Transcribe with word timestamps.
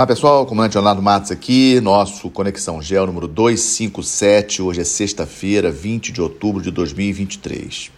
Olá 0.00 0.06
pessoal, 0.06 0.46
comandante 0.46 0.76
Leonardo 0.76 1.02
Matos 1.02 1.30
aqui, 1.30 1.78
nosso 1.78 2.30
Conexão 2.30 2.80
Gel 2.80 3.06
número 3.06 3.28
257, 3.28 4.62
hoje 4.62 4.80
é 4.80 4.84
sexta-feira, 4.84 5.70
20 5.70 6.10
de 6.10 6.22
outubro 6.22 6.62
de 6.62 6.70
2023. 6.70 7.90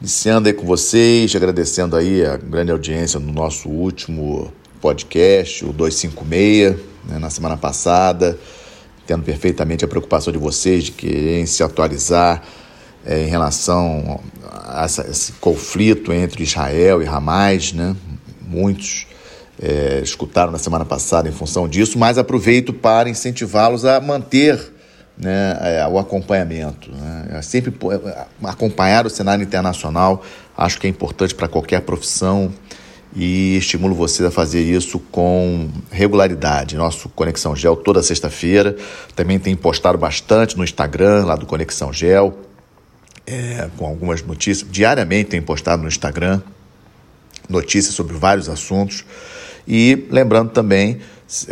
Iniciando 0.00 0.48
aí 0.48 0.54
com 0.54 0.64
vocês, 0.64 1.36
agradecendo 1.36 1.96
aí 1.96 2.24
a 2.24 2.38
grande 2.38 2.72
audiência 2.72 3.20
no 3.20 3.30
nosso 3.30 3.68
último 3.68 4.50
podcast, 4.80 5.66
o 5.66 5.72
256, 5.74 6.76
né, 7.06 7.18
na 7.18 7.28
semana 7.28 7.58
passada, 7.58 8.38
tendo 9.06 9.22
perfeitamente 9.22 9.84
a 9.84 9.88
preocupação 9.88 10.32
de 10.32 10.38
vocês 10.38 10.84
de 10.84 10.92
quererem 10.92 11.44
se 11.44 11.62
atualizar 11.62 12.42
é, 13.04 13.22
em 13.22 13.28
relação 13.28 14.18
a 14.50 14.84
essa, 14.84 15.06
esse 15.10 15.32
conflito 15.32 16.10
entre 16.10 16.42
Israel 16.42 17.02
e 17.02 17.06
Hamas, 17.06 17.74
né? 17.74 17.94
Muitos 18.48 19.05
é, 19.60 20.00
escutaram 20.02 20.52
na 20.52 20.58
semana 20.58 20.84
passada 20.84 21.28
em 21.28 21.32
função 21.32 21.68
disso, 21.68 21.98
mas 21.98 22.18
aproveito 22.18 22.72
para 22.72 23.08
incentivá-los 23.08 23.84
a 23.84 24.00
manter 24.00 24.72
né, 25.18 25.58
é, 25.60 25.86
o 25.88 25.98
acompanhamento. 25.98 26.90
Né? 26.92 27.28
É 27.38 27.42
sempre 27.42 27.74
é, 27.92 28.26
acompanhar 28.44 29.06
o 29.06 29.10
cenário 29.10 29.42
internacional, 29.42 30.22
acho 30.56 30.78
que 30.78 30.86
é 30.86 30.90
importante 30.90 31.34
para 31.34 31.48
qualquer 31.48 31.80
profissão 31.82 32.52
e 33.14 33.56
estimulo 33.56 33.94
você 33.94 34.26
a 34.26 34.30
fazer 34.30 34.60
isso 34.60 34.98
com 34.98 35.70
regularidade. 35.90 36.76
Nosso 36.76 37.08
Conexão 37.08 37.56
Gel 37.56 37.74
toda 37.74 38.02
sexta-feira. 38.02 38.76
Também 39.14 39.38
tem 39.38 39.56
postado 39.56 39.96
bastante 39.96 40.56
no 40.56 40.62
Instagram, 40.62 41.24
lá 41.24 41.34
do 41.34 41.46
Conexão 41.46 41.90
Gel, 41.94 42.36
é, 43.26 43.70
com 43.78 43.86
algumas 43.86 44.22
notícias. 44.22 44.70
Diariamente 44.70 45.30
tem 45.30 45.40
postado 45.40 45.80
no 45.82 45.88
Instagram 45.88 46.42
notícias 47.48 47.94
sobre 47.94 48.14
vários 48.14 48.50
assuntos. 48.50 49.04
E 49.66 50.06
lembrando 50.10 50.50
também, 50.50 50.98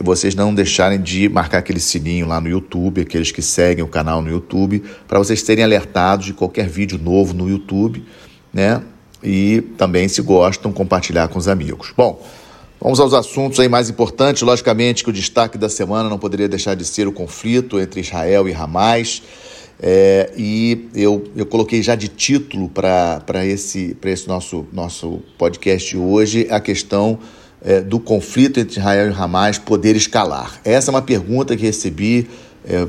vocês 0.02 0.34
não 0.34 0.54
deixarem 0.54 1.00
de 1.00 1.28
marcar 1.28 1.58
aquele 1.58 1.80
sininho 1.80 2.28
lá 2.28 2.40
no 2.40 2.48
YouTube, 2.48 3.00
aqueles 3.00 3.32
que 3.32 3.42
seguem 3.42 3.82
o 3.82 3.88
canal 3.88 4.22
no 4.22 4.30
YouTube, 4.30 4.82
para 5.08 5.18
vocês 5.18 5.42
serem 5.42 5.64
alertados 5.64 6.26
de 6.26 6.32
qualquer 6.32 6.68
vídeo 6.68 6.98
novo 6.98 7.34
no 7.34 7.48
YouTube, 7.48 8.04
né? 8.52 8.82
E 9.22 9.62
também, 9.76 10.06
se 10.06 10.22
gostam, 10.22 10.72
compartilhar 10.72 11.28
com 11.28 11.38
os 11.38 11.48
amigos. 11.48 11.92
Bom, 11.96 12.22
vamos 12.80 13.00
aos 13.00 13.14
assuntos 13.14 13.58
aí 13.58 13.68
mais 13.68 13.88
importantes. 13.88 14.42
Logicamente 14.42 15.02
que 15.02 15.10
o 15.10 15.12
destaque 15.12 15.56
da 15.56 15.68
semana 15.68 16.08
não 16.08 16.18
poderia 16.18 16.48
deixar 16.48 16.76
de 16.76 16.84
ser 16.84 17.08
o 17.08 17.12
conflito 17.12 17.80
entre 17.80 18.00
Israel 18.00 18.48
e 18.48 18.52
Hamas. 18.52 19.22
É, 19.80 20.30
e 20.36 20.88
eu, 20.94 21.24
eu 21.34 21.46
coloquei 21.46 21.82
já 21.82 21.94
de 21.94 22.06
título 22.06 22.68
para 22.68 23.44
esse, 23.44 23.96
esse 24.04 24.28
nosso, 24.28 24.66
nosso 24.72 25.20
podcast 25.36 25.96
hoje 25.96 26.46
a 26.48 26.60
questão 26.60 27.18
é, 27.64 27.80
do 27.80 27.98
conflito 27.98 28.60
entre 28.60 28.78
Israel 28.78 29.10
e 29.10 29.14
Hamas 29.14 29.58
poder 29.58 29.96
escalar? 29.96 30.60
Essa 30.64 30.90
é 30.90 30.92
uma 30.92 31.02
pergunta 31.02 31.56
que 31.56 31.64
recebi 31.64 32.28
é, 32.64 32.86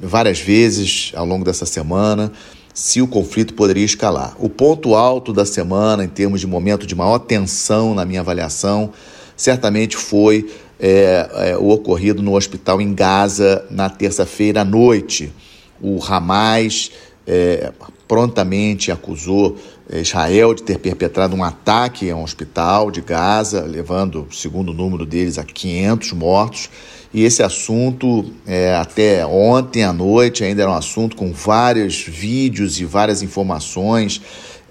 várias 0.00 0.38
vezes 0.38 1.12
ao 1.14 1.26
longo 1.26 1.44
dessa 1.44 1.66
semana, 1.66 2.32
se 2.74 3.02
o 3.02 3.06
conflito 3.06 3.54
poderia 3.54 3.84
escalar. 3.84 4.34
O 4.38 4.48
ponto 4.48 4.94
alto 4.94 5.32
da 5.32 5.44
semana, 5.44 6.04
em 6.04 6.08
termos 6.08 6.40
de 6.40 6.46
momento 6.46 6.86
de 6.86 6.94
maior 6.94 7.18
tensão 7.18 7.94
na 7.94 8.04
minha 8.04 8.20
avaliação, 8.20 8.92
certamente 9.36 9.96
foi 9.96 10.50
é, 10.80 11.28
é, 11.50 11.56
o 11.56 11.68
ocorrido 11.68 12.22
no 12.22 12.34
hospital 12.34 12.80
em 12.80 12.94
Gaza 12.94 13.64
na 13.70 13.90
terça-feira 13.90 14.62
à 14.62 14.64
noite. 14.64 15.32
O 15.80 16.02
Hamas 16.02 16.90
é, 17.26 17.72
prontamente 18.08 18.90
acusou 18.90 19.56
Israel 19.90 20.54
de 20.54 20.62
ter 20.62 20.78
perpetrado 20.78 21.34
um 21.34 21.42
ataque 21.42 22.10
a 22.10 22.16
um 22.16 22.22
hospital 22.22 22.90
de 22.90 23.00
Gaza, 23.00 23.62
levando, 23.62 24.26
segundo 24.32 24.70
o 24.70 24.74
número 24.74 25.04
deles, 25.04 25.38
a 25.38 25.44
500 25.44 26.12
mortos. 26.12 26.70
E 27.12 27.24
esse 27.24 27.42
assunto, 27.42 28.24
é, 28.46 28.74
até 28.74 29.26
ontem 29.26 29.84
à 29.84 29.92
noite, 29.92 30.44
ainda 30.44 30.62
era 30.62 30.70
um 30.70 30.74
assunto 30.74 31.14
com 31.14 31.32
vários 31.32 32.02
vídeos 32.02 32.80
e 32.80 32.84
várias 32.84 33.22
informações. 33.22 34.20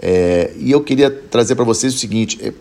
É, 0.01 0.51
e 0.57 0.71
eu 0.71 0.81
queria 0.81 1.11
trazer 1.11 1.55
para 1.55 1.65
vocês 1.65 1.93
o 1.93 1.97
seguinte: 1.97 2.53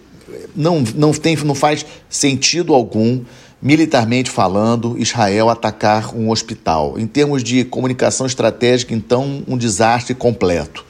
não, 0.55 0.85
não, 0.95 1.13
tem, 1.13 1.37
não 1.37 1.55
faz 1.55 1.87
sentido 2.11 2.75
algum, 2.75 3.23
militarmente 3.63 4.31
falando, 4.31 4.97
Israel 4.99 5.49
atacar 5.49 6.15
um 6.15 6.31
hospital. 6.31 6.99
Em 6.99 7.07
termos 7.07 7.43
de 7.43 7.65
comunicação 7.65 8.27
estratégica, 8.27 8.95
então, 8.95 9.43
um 9.49 9.57
desastre 9.57 10.15
completo. 10.15 10.85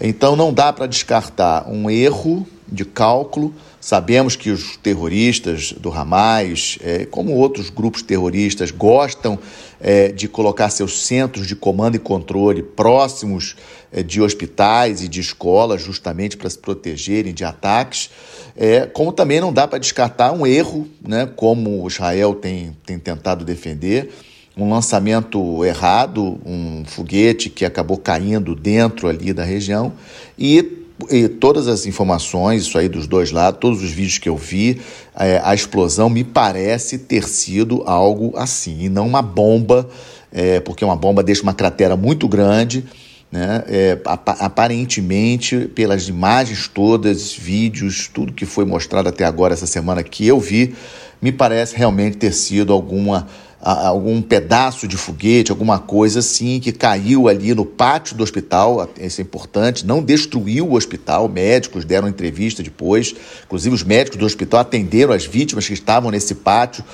Então 0.00 0.36
não 0.36 0.52
dá 0.52 0.72
para 0.72 0.86
descartar 0.86 1.68
um 1.68 1.90
erro 1.90 2.46
de 2.70 2.84
cálculo. 2.84 3.52
Sabemos 3.80 4.36
que 4.36 4.50
os 4.50 4.76
terroristas 4.76 5.72
do 5.72 5.90
Hamas, 5.90 6.78
é, 6.82 7.04
como 7.06 7.32
outros 7.34 7.70
grupos 7.70 8.02
terroristas, 8.02 8.70
gostam 8.70 9.38
é, 9.80 10.08
de 10.08 10.28
colocar 10.28 10.68
seus 10.70 11.06
centros 11.06 11.46
de 11.46 11.56
comando 11.56 11.96
e 11.96 11.98
controle 11.98 12.62
próximos 12.62 13.56
é, 13.90 14.02
de 14.02 14.20
hospitais 14.20 15.02
e 15.02 15.08
de 15.08 15.20
escolas, 15.20 15.82
justamente 15.82 16.36
para 16.36 16.50
se 16.50 16.58
protegerem 16.58 17.32
de 17.32 17.44
ataques. 17.44 18.10
É, 18.56 18.86
como 18.86 19.12
também 19.12 19.40
não 19.40 19.52
dá 19.52 19.66
para 19.66 19.78
descartar 19.78 20.32
um 20.32 20.46
erro, 20.46 20.86
né, 21.00 21.28
como 21.36 21.86
Israel 21.86 22.34
tem, 22.34 22.76
tem 22.84 22.98
tentado 22.98 23.44
defender, 23.44 24.10
um 24.58 24.68
lançamento 24.68 25.64
errado, 25.64 26.40
um 26.44 26.82
foguete 26.84 27.48
que 27.48 27.64
acabou 27.64 27.96
caindo 27.96 28.54
dentro 28.54 29.08
ali 29.08 29.32
da 29.32 29.44
região 29.44 29.92
e 30.38 30.74
e 31.08 31.28
todas 31.28 31.68
as 31.68 31.86
informações, 31.86 32.62
isso 32.62 32.76
aí 32.76 32.88
dos 32.88 33.06
dois 33.06 33.30
lados, 33.30 33.60
todos 33.60 33.84
os 33.84 33.90
vídeos 33.90 34.18
que 34.18 34.28
eu 34.28 34.36
vi, 34.36 34.80
é, 35.16 35.40
a 35.44 35.54
explosão 35.54 36.10
me 36.10 36.24
parece 36.24 36.98
ter 36.98 37.22
sido 37.22 37.84
algo 37.86 38.36
assim, 38.36 38.80
e 38.80 38.88
não 38.88 39.06
uma 39.06 39.22
bomba, 39.22 39.88
é, 40.32 40.58
porque 40.58 40.84
uma 40.84 40.96
bomba 40.96 41.22
deixa 41.22 41.42
uma 41.42 41.54
cratera 41.54 41.96
muito 41.96 42.26
grande. 42.26 42.84
Né? 43.30 43.62
É, 43.68 43.98
aparentemente, 44.04 45.70
pelas 45.74 46.08
imagens 46.08 46.66
todas, 46.66 47.32
vídeos, 47.32 48.10
tudo 48.12 48.32
que 48.32 48.46
foi 48.46 48.64
mostrado 48.64 49.08
até 49.08 49.24
agora 49.24 49.54
essa 49.54 49.66
semana 49.66 50.02
que 50.02 50.26
eu 50.26 50.40
vi, 50.40 50.74
me 51.20 51.30
parece 51.30 51.76
realmente 51.76 52.16
ter 52.16 52.32
sido 52.32 52.72
alguma 52.72 53.28
algum 53.60 54.22
pedaço 54.22 54.86
de 54.86 54.96
foguete, 54.96 55.50
alguma 55.50 55.78
coisa 55.78 56.20
assim, 56.20 56.60
que 56.60 56.70
caiu 56.70 57.26
ali 57.26 57.54
no 57.54 57.64
pátio 57.64 58.16
do 58.16 58.22
hospital, 58.22 58.88
isso 59.00 59.20
é 59.20 59.24
importante, 59.24 59.84
não 59.84 60.02
destruiu 60.02 60.68
o 60.68 60.74
hospital, 60.74 61.28
médicos 61.28 61.84
deram 61.84 62.06
entrevista 62.06 62.62
depois, 62.62 63.14
inclusive 63.44 63.74
os 63.74 63.82
médicos 63.82 64.18
do 64.18 64.24
hospital 64.24 64.60
atenderam 64.60 65.12
as 65.12 65.24
vítimas 65.24 65.66
que 65.66 65.72
estavam 65.72 66.10
nesse 66.10 66.36
pátio, 66.36 66.84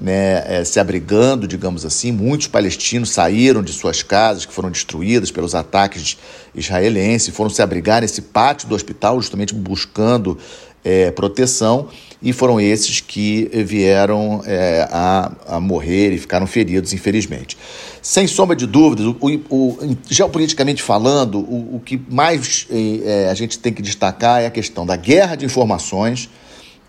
né, 0.00 0.42
é, 0.46 0.64
se 0.64 0.80
abrigando, 0.80 1.46
digamos 1.46 1.84
assim. 1.84 2.10
Muitos 2.10 2.48
palestinos 2.48 3.10
saíram 3.10 3.62
de 3.62 3.72
suas 3.72 4.02
casas, 4.02 4.44
que 4.46 4.52
foram 4.52 4.70
destruídas 4.70 5.30
pelos 5.30 5.54
ataques 5.54 6.16
israelenses, 6.54 7.34
foram 7.34 7.50
se 7.50 7.62
abrigar 7.62 8.00
nesse 8.00 8.22
pátio 8.22 8.66
do 8.66 8.74
hospital, 8.74 9.20
justamente 9.20 9.54
buscando 9.54 10.38
é, 10.82 11.10
proteção 11.10 11.88
e 12.24 12.32
foram 12.32 12.58
esses 12.58 13.00
que 13.00 13.50
vieram 13.52 14.42
é, 14.46 14.88
a, 14.90 15.30
a 15.46 15.60
morrer 15.60 16.10
e 16.10 16.18
ficaram 16.18 16.46
feridos, 16.46 16.94
infelizmente. 16.94 17.54
Sem 18.00 18.26
sombra 18.26 18.56
de 18.56 18.66
dúvidas, 18.66 19.04
o, 19.04 19.16
o, 19.50 19.96
geopoliticamente 20.08 20.82
falando, 20.82 21.38
o, 21.38 21.76
o 21.76 21.80
que 21.84 22.00
mais 22.08 22.66
é, 22.70 23.28
a 23.28 23.34
gente 23.34 23.58
tem 23.58 23.74
que 23.74 23.82
destacar 23.82 24.40
é 24.40 24.46
a 24.46 24.50
questão 24.50 24.86
da 24.86 24.96
guerra 24.96 25.36
de 25.36 25.44
informações 25.44 26.30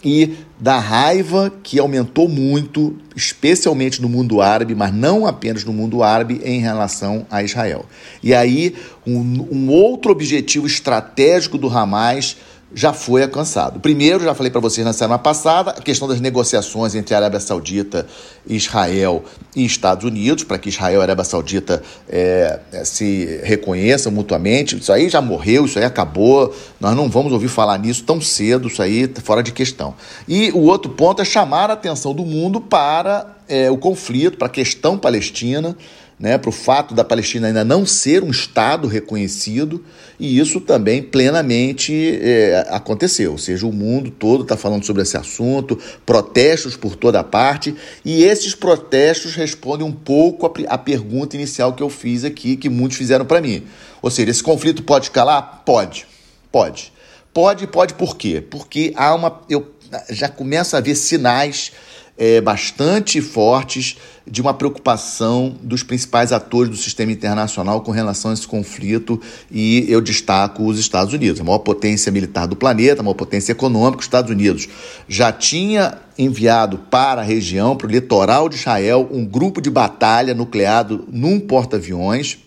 e 0.02 0.36
da 0.58 0.80
raiva 0.80 1.52
que 1.64 1.80
aumentou 1.80 2.30
muito, 2.30 2.96
especialmente 3.14 4.02
no 4.02 4.08
mundo 4.08 4.40
árabe, 4.40 4.74
mas 4.74 4.94
não 4.94 5.26
apenas 5.26 5.66
no 5.66 5.74
mundo 5.74 6.02
árabe, 6.02 6.40
em 6.46 6.62
relação 6.62 7.26
a 7.30 7.44
Israel. 7.44 7.86
E 8.24 8.34
aí, 8.34 8.74
um, 9.06 9.48
um 9.52 9.70
outro 9.70 10.12
objetivo 10.12 10.66
estratégico 10.66 11.58
do 11.58 11.68
Hamas 11.68 12.38
já 12.76 12.92
foi 12.92 13.24
alcançado. 13.24 13.80
Primeiro, 13.80 14.26
já 14.26 14.36
falei 14.36 14.52
para 14.52 14.60
vocês 14.60 14.86
na 14.86 14.92
semana 14.92 15.18
passada, 15.18 15.72
a 15.72 15.82
questão 15.82 16.10
das 16.10 16.20
negociações 16.20 16.94
entre 16.94 17.16
Arábia 17.16 17.40
Saudita, 17.40 18.06
Israel 18.46 19.24
e 19.56 19.66
Estados 19.66 20.04
Unidos, 20.04 20.44
para 20.44 20.58
que 20.58 20.68
Israel 20.68 21.00
e 21.00 21.04
Arábia 21.04 21.24
Saudita 21.24 21.82
é, 22.10 22.60
é, 22.74 22.84
se 22.84 23.40
reconheçam 23.44 24.12
mutuamente. 24.12 24.76
Isso 24.76 24.92
aí 24.92 25.08
já 25.08 25.22
morreu, 25.22 25.64
isso 25.64 25.80
aí 25.80 25.86
acabou. 25.86 26.54
Nós 26.78 26.94
não 26.94 27.10
vamos 27.10 27.32
ouvir 27.32 27.48
falar 27.48 27.80
nisso 27.80 28.04
tão 28.04 28.20
cedo, 28.20 28.68
isso 28.68 28.82
aí 28.82 29.04
está 29.04 29.22
fora 29.22 29.42
de 29.42 29.54
questão. 29.54 29.94
E 30.28 30.52
o 30.52 30.64
outro 30.64 30.92
ponto 30.92 31.22
é 31.22 31.26
chamar 31.26 31.70
a 31.70 31.74
atenção 31.74 32.14
do 32.14 32.26
mundo 32.26 32.60
para 32.60 33.38
é, 33.48 33.72
o 33.72 33.78
conflito, 33.78 34.38
para 34.38 34.48
a 34.48 34.50
questão 34.52 34.98
palestina 34.98 35.78
né, 36.18 36.38
para 36.38 36.50
o 36.50 36.52
fato 36.52 36.96
da 36.96 37.04
Palestina 37.04 37.48
ainda 37.48 37.64
não 37.64 37.86
ser 37.86 38.24
um 38.24 38.32
Estado 38.32 38.88
reconhecido, 38.88 39.84
e 40.18 40.40
isso 40.40 40.62
também 40.62 41.04
plenamente 41.04 42.20
é, 42.22 42.66
aconteceu. 42.70 43.34
Ou 43.34 43.38
seja, 43.38 43.68
o 43.68 43.74
mundo 43.74 44.10
todo 44.10 44.44
está 44.44 44.56
falando 44.56 44.86
sobre 44.86 45.02
esse 45.02 45.18
assunto, 45.18 45.78
protestos 46.06 46.78
por 46.78 46.96
toda 46.96 47.24
parte, 47.24 47.76
e 48.04 48.24
esses 48.24 48.56
protestos 48.56 49.36
respondem 49.36 49.86
um 49.86 49.92
pouco 49.92 50.52
à 50.68 50.78
pergunta 50.78 51.36
inicial 51.36 51.74
que 51.74 51.84
eu 51.84 51.90
fiz 51.90 52.24
aqui, 52.24 52.56
que 52.56 52.70
muitos 52.70 52.98
fizeram 52.98 53.26
para 53.26 53.42
mim. 53.42 53.64
Ou 54.02 54.10
seja, 54.10 54.32
esse 54.32 54.44
conflito 54.44 54.84
pode 54.84 55.06
escalar? 55.06 55.64
Pode, 55.66 56.08
pode. 56.52 56.94
Pode, 57.34 57.68
pode 57.68 57.94
por 57.96 58.16
quê? 58.16 58.42
Porque 58.42 58.94
há 58.96 59.14
uma. 59.14 59.42
Eu 59.50 59.70
já 60.10 60.30
começo 60.30 60.78
a 60.78 60.80
ver 60.80 60.96
sinais 60.96 61.74
é, 62.18 62.40
bastante 62.40 63.22
fortes 63.22 63.98
de 64.26 64.42
uma 64.42 64.54
preocupação 64.54 65.56
dos 65.62 65.84
principais 65.84 66.32
atores 66.32 66.70
do 66.70 66.78
sistema 66.78 67.12
internacional 67.12 67.82
com 67.82 67.92
relação 67.92 68.32
a 68.32 68.34
esse 68.34 68.48
conflito, 68.48 69.22
e 69.52 69.86
eu 69.88 70.02
destaco 70.02 70.66
os 70.66 70.80
Estados 70.80 71.14
Unidos, 71.14 71.42
a 71.42 71.44
maior 71.44 71.60
potência 71.60 72.12
militar 72.12 72.48
do 72.48 72.56
planeta, 72.56 73.02
a 73.02 73.04
maior 73.04 73.16
potência 73.16 73.52
econômica. 73.52 74.00
Os 74.00 74.06
Estados 74.06 74.32
Unidos 74.32 74.68
já 75.08 75.32
tinha 75.32 76.00
enviado 76.18 76.80
para 76.90 77.22
a 77.22 77.24
região, 77.24 77.76
para 77.76 77.88
o 77.88 77.92
litoral 77.92 78.50
de 78.50 78.56
Israel, 78.56 79.08
um 79.12 79.26
grupo 79.26 79.62
de 79.62 79.70
batalha 79.70 80.34
nucleado 80.34 81.06
num 81.12 81.40
porta-aviões. 81.40 82.40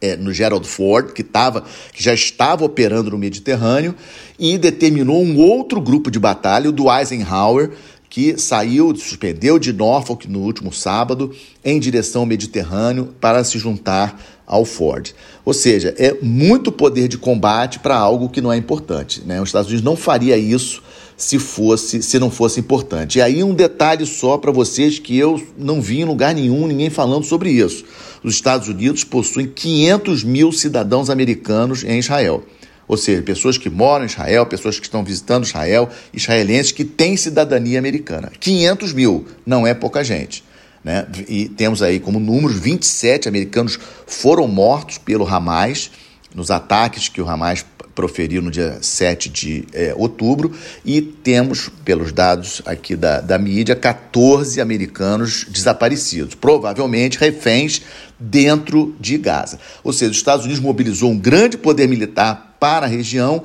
É, 0.00 0.16
no 0.16 0.34
Gerald 0.34 0.68
Ford, 0.68 1.14
que, 1.14 1.22
tava, 1.22 1.64
que 1.90 2.02
já 2.02 2.12
estava 2.12 2.62
operando 2.62 3.12
no 3.12 3.16
Mediterrâneo, 3.16 3.94
e 4.38 4.58
determinou 4.58 5.22
um 5.22 5.38
outro 5.38 5.80
grupo 5.80 6.10
de 6.10 6.18
batalha, 6.18 6.68
o 6.68 6.72
do 6.72 6.92
Eisenhower, 6.92 7.70
que 8.14 8.38
saiu, 8.38 8.94
suspendeu 8.94 9.58
de 9.58 9.72
Norfolk 9.72 10.30
no 10.30 10.38
último 10.38 10.72
sábado 10.72 11.32
em 11.64 11.80
direção 11.80 12.22
ao 12.22 12.26
Mediterrâneo 12.26 13.12
para 13.20 13.42
se 13.42 13.58
juntar 13.58 14.22
ao 14.46 14.64
Ford. 14.64 15.12
Ou 15.44 15.52
seja, 15.52 15.92
é 15.98 16.16
muito 16.22 16.70
poder 16.70 17.08
de 17.08 17.18
combate 17.18 17.80
para 17.80 17.96
algo 17.96 18.28
que 18.28 18.40
não 18.40 18.52
é 18.52 18.56
importante. 18.56 19.20
Né? 19.26 19.40
Os 19.40 19.48
Estados 19.48 19.68
Unidos 19.68 19.84
não 19.84 19.96
faria 19.96 20.38
isso 20.38 20.80
se 21.16 21.40
fosse, 21.40 22.04
se 22.04 22.20
não 22.20 22.30
fosse 22.30 22.60
importante. 22.60 23.18
E 23.18 23.20
aí 23.20 23.42
um 23.42 23.52
detalhe 23.52 24.06
só 24.06 24.38
para 24.38 24.52
vocês 24.52 25.00
que 25.00 25.18
eu 25.18 25.44
não 25.58 25.82
vi 25.82 25.98
em 25.98 26.04
lugar 26.04 26.36
nenhum 26.36 26.68
ninguém 26.68 26.90
falando 26.90 27.24
sobre 27.24 27.50
isso. 27.50 27.84
Os 28.22 28.34
Estados 28.34 28.68
Unidos 28.68 29.02
possuem 29.02 29.48
500 29.48 30.22
mil 30.22 30.52
cidadãos 30.52 31.10
americanos 31.10 31.82
em 31.82 31.98
Israel. 31.98 32.44
Ou 32.86 32.96
seja, 32.96 33.22
pessoas 33.22 33.56
que 33.56 33.70
moram 33.70 34.04
em 34.04 34.08
Israel, 34.08 34.46
pessoas 34.46 34.78
que 34.78 34.86
estão 34.86 35.02
visitando 35.02 35.44
Israel, 35.44 35.88
israelenses 36.12 36.72
que 36.72 36.84
têm 36.84 37.16
cidadania 37.16 37.78
americana. 37.78 38.30
500 38.38 38.92
mil, 38.92 39.26
não 39.46 39.66
é 39.66 39.72
pouca 39.72 40.04
gente. 40.04 40.44
Né? 40.82 41.06
E 41.28 41.48
temos 41.48 41.82
aí 41.82 41.98
como 41.98 42.20
números 42.20 42.58
27 42.58 43.28
americanos 43.28 43.78
foram 44.06 44.46
mortos 44.46 44.98
pelo 44.98 45.26
Hamas 45.26 45.90
nos 46.34 46.50
ataques 46.50 47.08
que 47.08 47.22
o 47.22 47.28
Hamas 47.28 47.64
proferiu 47.94 48.42
no 48.42 48.50
dia 48.50 48.78
7 48.80 49.28
de 49.28 49.64
é, 49.72 49.94
outubro, 49.96 50.52
e 50.84 51.00
temos, 51.00 51.70
pelos 51.84 52.12
dados 52.12 52.60
aqui 52.66 52.96
da, 52.96 53.20
da 53.20 53.38
mídia, 53.38 53.76
14 53.76 54.60
americanos 54.60 55.46
desaparecidos, 55.48 56.34
provavelmente 56.34 57.18
reféns 57.18 57.82
dentro 58.24 58.94
de 58.98 59.18
Gaza. 59.18 59.58
Ou 59.82 59.92
seja, 59.92 60.10
os 60.10 60.16
Estados 60.16 60.44
Unidos 60.44 60.62
mobilizou 60.62 61.10
um 61.10 61.18
grande 61.18 61.58
poder 61.58 61.88
militar 61.88 62.56
para 62.58 62.86
a 62.86 62.88
região 62.88 63.42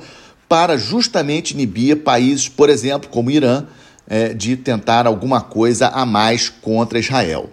para 0.48 0.76
justamente 0.76 1.52
inibir 1.52 1.98
países, 1.98 2.48
por 2.48 2.68
exemplo, 2.68 3.08
como 3.08 3.30
Irã, 3.30 3.64
é, 4.08 4.34
de 4.34 4.56
tentar 4.56 5.06
alguma 5.06 5.40
coisa 5.40 5.88
a 5.88 6.04
mais 6.04 6.48
contra 6.48 6.98
Israel. 6.98 7.50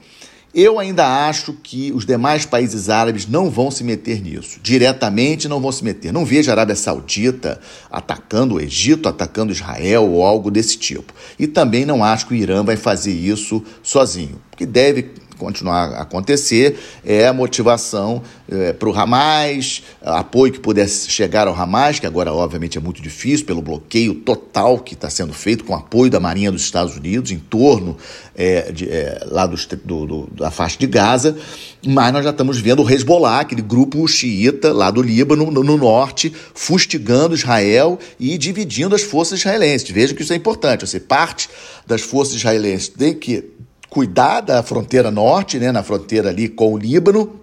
Eu 0.54 0.80
ainda 0.80 1.28
acho 1.28 1.54
que 1.54 1.92
os 1.92 2.04
demais 2.04 2.44
países 2.44 2.90
árabes 2.90 3.28
não 3.28 3.52
vão 3.52 3.70
se 3.70 3.84
meter 3.84 4.20
nisso. 4.20 4.60
Diretamente 4.64 5.48
não 5.48 5.62
vão 5.62 5.72
se 5.72 5.84
meter. 5.84 6.12
Não 6.12 6.26
vejo 6.26 6.50
a 6.50 6.54
Arábia 6.54 6.76
Saudita 6.76 7.60
atacando 7.92 8.56
o 8.56 8.60
Egito, 8.60 9.08
atacando 9.08 9.52
Israel 9.52 10.10
ou 10.10 10.24
algo 10.24 10.50
desse 10.50 10.80
tipo. 10.80 11.14
E 11.38 11.46
também 11.46 11.86
não 11.86 12.04
acho 12.04 12.26
que 12.26 12.34
o 12.34 12.36
Irã 12.36 12.64
vai 12.64 12.76
fazer 12.76 13.12
isso 13.12 13.64
sozinho. 13.84 14.42
Que 14.56 14.66
deve 14.66 15.12
continuar 15.38 15.94
a 15.94 16.02
acontecer 16.02 16.80
é 17.06 17.28
a 17.28 17.34
motivação 17.34 18.22
é, 18.50 18.74
para 18.74 18.90
o 18.90 18.98
Hamas, 18.98 19.84
apoio 20.02 20.52
que 20.52 20.60
pudesse 20.60 21.10
chegar 21.10 21.48
ao 21.48 21.56
Hamas, 21.56 22.00
que 22.00 22.08
agora 22.08 22.34
obviamente 22.34 22.78
é 22.78 22.82
muito 22.82 23.02
difícil 23.02 23.46
pelo 23.46 23.62
bloqueio 23.62 24.16
total 24.16 24.80
que 24.80 24.94
está 24.94 25.10
sendo 25.10 25.34
feito 25.34 25.64
com 25.64 25.76
apoio 25.76 26.10
da 26.10 26.20
Marinha 26.20 26.52
dos 26.52 26.62
Estados 26.62 26.96
Unidos 26.96 27.32
em 27.32 27.40
torno 27.40 27.98
é, 28.36 28.72
de, 28.72 28.90
é, 28.90 29.24
lá 29.26 29.46
do, 29.46 29.58
do, 29.84 30.28
da 30.32 30.52
faixa 30.52 30.78
de 30.78 30.88
Gaza, 30.88 31.38
mas 31.86 32.14
nós 32.14 32.24
já 32.24 32.32
estamos 32.32 32.60
vendo 32.60 32.84
o 32.84 32.90
Hezbollah, 32.90 33.42
aquele 33.42 33.62
grupo 33.62 34.08
xiita 34.08 34.72
lá 34.72 34.92
do 34.92 35.02
Líbano, 35.02 35.52
no, 35.52 35.64
no 35.64 35.78
norte, 35.78 36.34
fustigando 36.54 37.36
Israel 37.36 38.00
e 38.20 38.38
dividindo 38.38 38.96
as 38.96 39.02
forças 39.02 39.40
israelenses. 39.40 39.90
Veja 39.90 40.14
que 40.14 40.22
isso 40.22 40.34
é 40.34 40.36
importante, 40.36 40.86
você 40.86 41.00
parte 41.00 41.50
das 41.86 42.02
forças 42.02 42.36
israelenses 42.36 42.90
tem 42.90 43.14
que 43.14 43.57
cuidar 43.98 44.42
da 44.42 44.62
fronteira 44.62 45.10
norte, 45.10 45.58
né, 45.58 45.72
na 45.72 45.82
fronteira 45.82 46.30
ali 46.30 46.48
com 46.48 46.72
o 46.72 46.78
Líbano, 46.78 47.40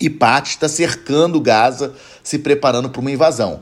e 0.00 0.08
parte 0.08 0.52
está 0.52 0.66
cercando 0.66 1.38
Gaza, 1.38 1.92
se 2.22 2.38
preparando 2.38 2.88
para 2.88 3.02
uma 3.02 3.10
invasão. 3.10 3.60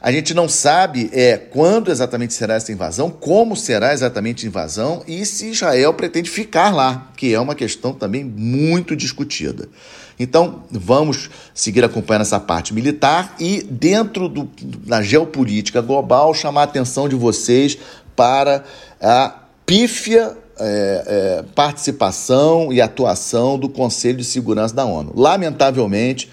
A 0.00 0.12
gente 0.12 0.32
não 0.34 0.48
sabe 0.48 1.10
é, 1.12 1.36
quando 1.36 1.90
exatamente 1.90 2.32
será 2.32 2.54
essa 2.54 2.70
invasão, 2.70 3.10
como 3.10 3.56
será 3.56 3.92
exatamente 3.92 4.46
a 4.46 4.48
invasão 4.48 5.02
e 5.08 5.26
se 5.26 5.46
Israel 5.50 5.92
pretende 5.94 6.30
ficar 6.30 6.72
lá, 6.72 7.10
que 7.16 7.34
é 7.34 7.40
uma 7.40 7.56
questão 7.56 7.92
também 7.92 8.22
muito 8.22 8.94
discutida. 8.94 9.68
Então, 10.16 10.62
vamos 10.70 11.28
seguir 11.52 11.82
acompanhando 11.82 12.22
essa 12.22 12.38
parte 12.38 12.72
militar 12.72 13.34
e, 13.40 13.64
dentro 13.68 14.28
do, 14.28 14.48
da 14.62 15.02
geopolítica 15.02 15.80
global, 15.80 16.32
chamar 16.34 16.60
a 16.60 16.64
atenção 16.64 17.08
de 17.08 17.16
vocês 17.16 17.76
para 18.14 18.62
a 19.00 19.40
pífia 19.66 20.36
é, 20.58 21.04
é, 21.06 21.44
participação 21.54 22.72
e 22.72 22.80
atuação 22.80 23.58
do 23.58 23.68
Conselho 23.68 24.18
de 24.18 24.24
Segurança 24.24 24.74
da 24.74 24.84
ONU. 24.84 25.12
Lamentavelmente, 25.14 26.30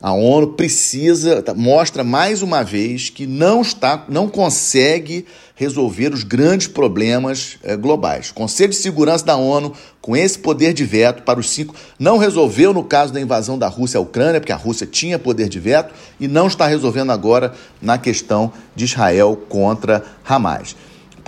a 0.00 0.12
ONU 0.12 0.48
precisa, 0.48 1.42
tá, 1.42 1.52
mostra 1.52 2.04
mais 2.04 2.40
uma 2.40 2.62
vez 2.62 3.10
que 3.10 3.26
não 3.26 3.60
está, 3.60 4.04
não 4.08 4.28
consegue 4.28 5.26
resolver 5.56 6.14
os 6.14 6.22
grandes 6.22 6.68
problemas 6.68 7.58
é, 7.64 7.76
globais. 7.76 8.30
O 8.30 8.34
Conselho 8.34 8.70
de 8.70 8.76
Segurança 8.76 9.24
da 9.24 9.36
ONU, 9.36 9.72
com 10.00 10.16
esse 10.16 10.38
poder 10.38 10.72
de 10.72 10.84
veto 10.84 11.24
para 11.24 11.40
os 11.40 11.50
cinco, 11.50 11.74
não 11.98 12.16
resolveu 12.16 12.72
no 12.72 12.84
caso 12.84 13.12
da 13.12 13.20
invasão 13.20 13.58
da 13.58 13.66
Rússia 13.66 13.98
à 13.98 14.00
Ucrânia, 14.00 14.40
porque 14.40 14.52
a 14.52 14.56
Rússia 14.56 14.86
tinha 14.86 15.18
poder 15.18 15.48
de 15.48 15.58
veto, 15.58 15.92
e 16.20 16.28
não 16.28 16.46
está 16.46 16.66
resolvendo 16.68 17.10
agora 17.10 17.52
na 17.82 17.98
questão 17.98 18.52
de 18.76 18.84
Israel 18.84 19.36
contra 19.48 20.04
Hamas 20.24 20.76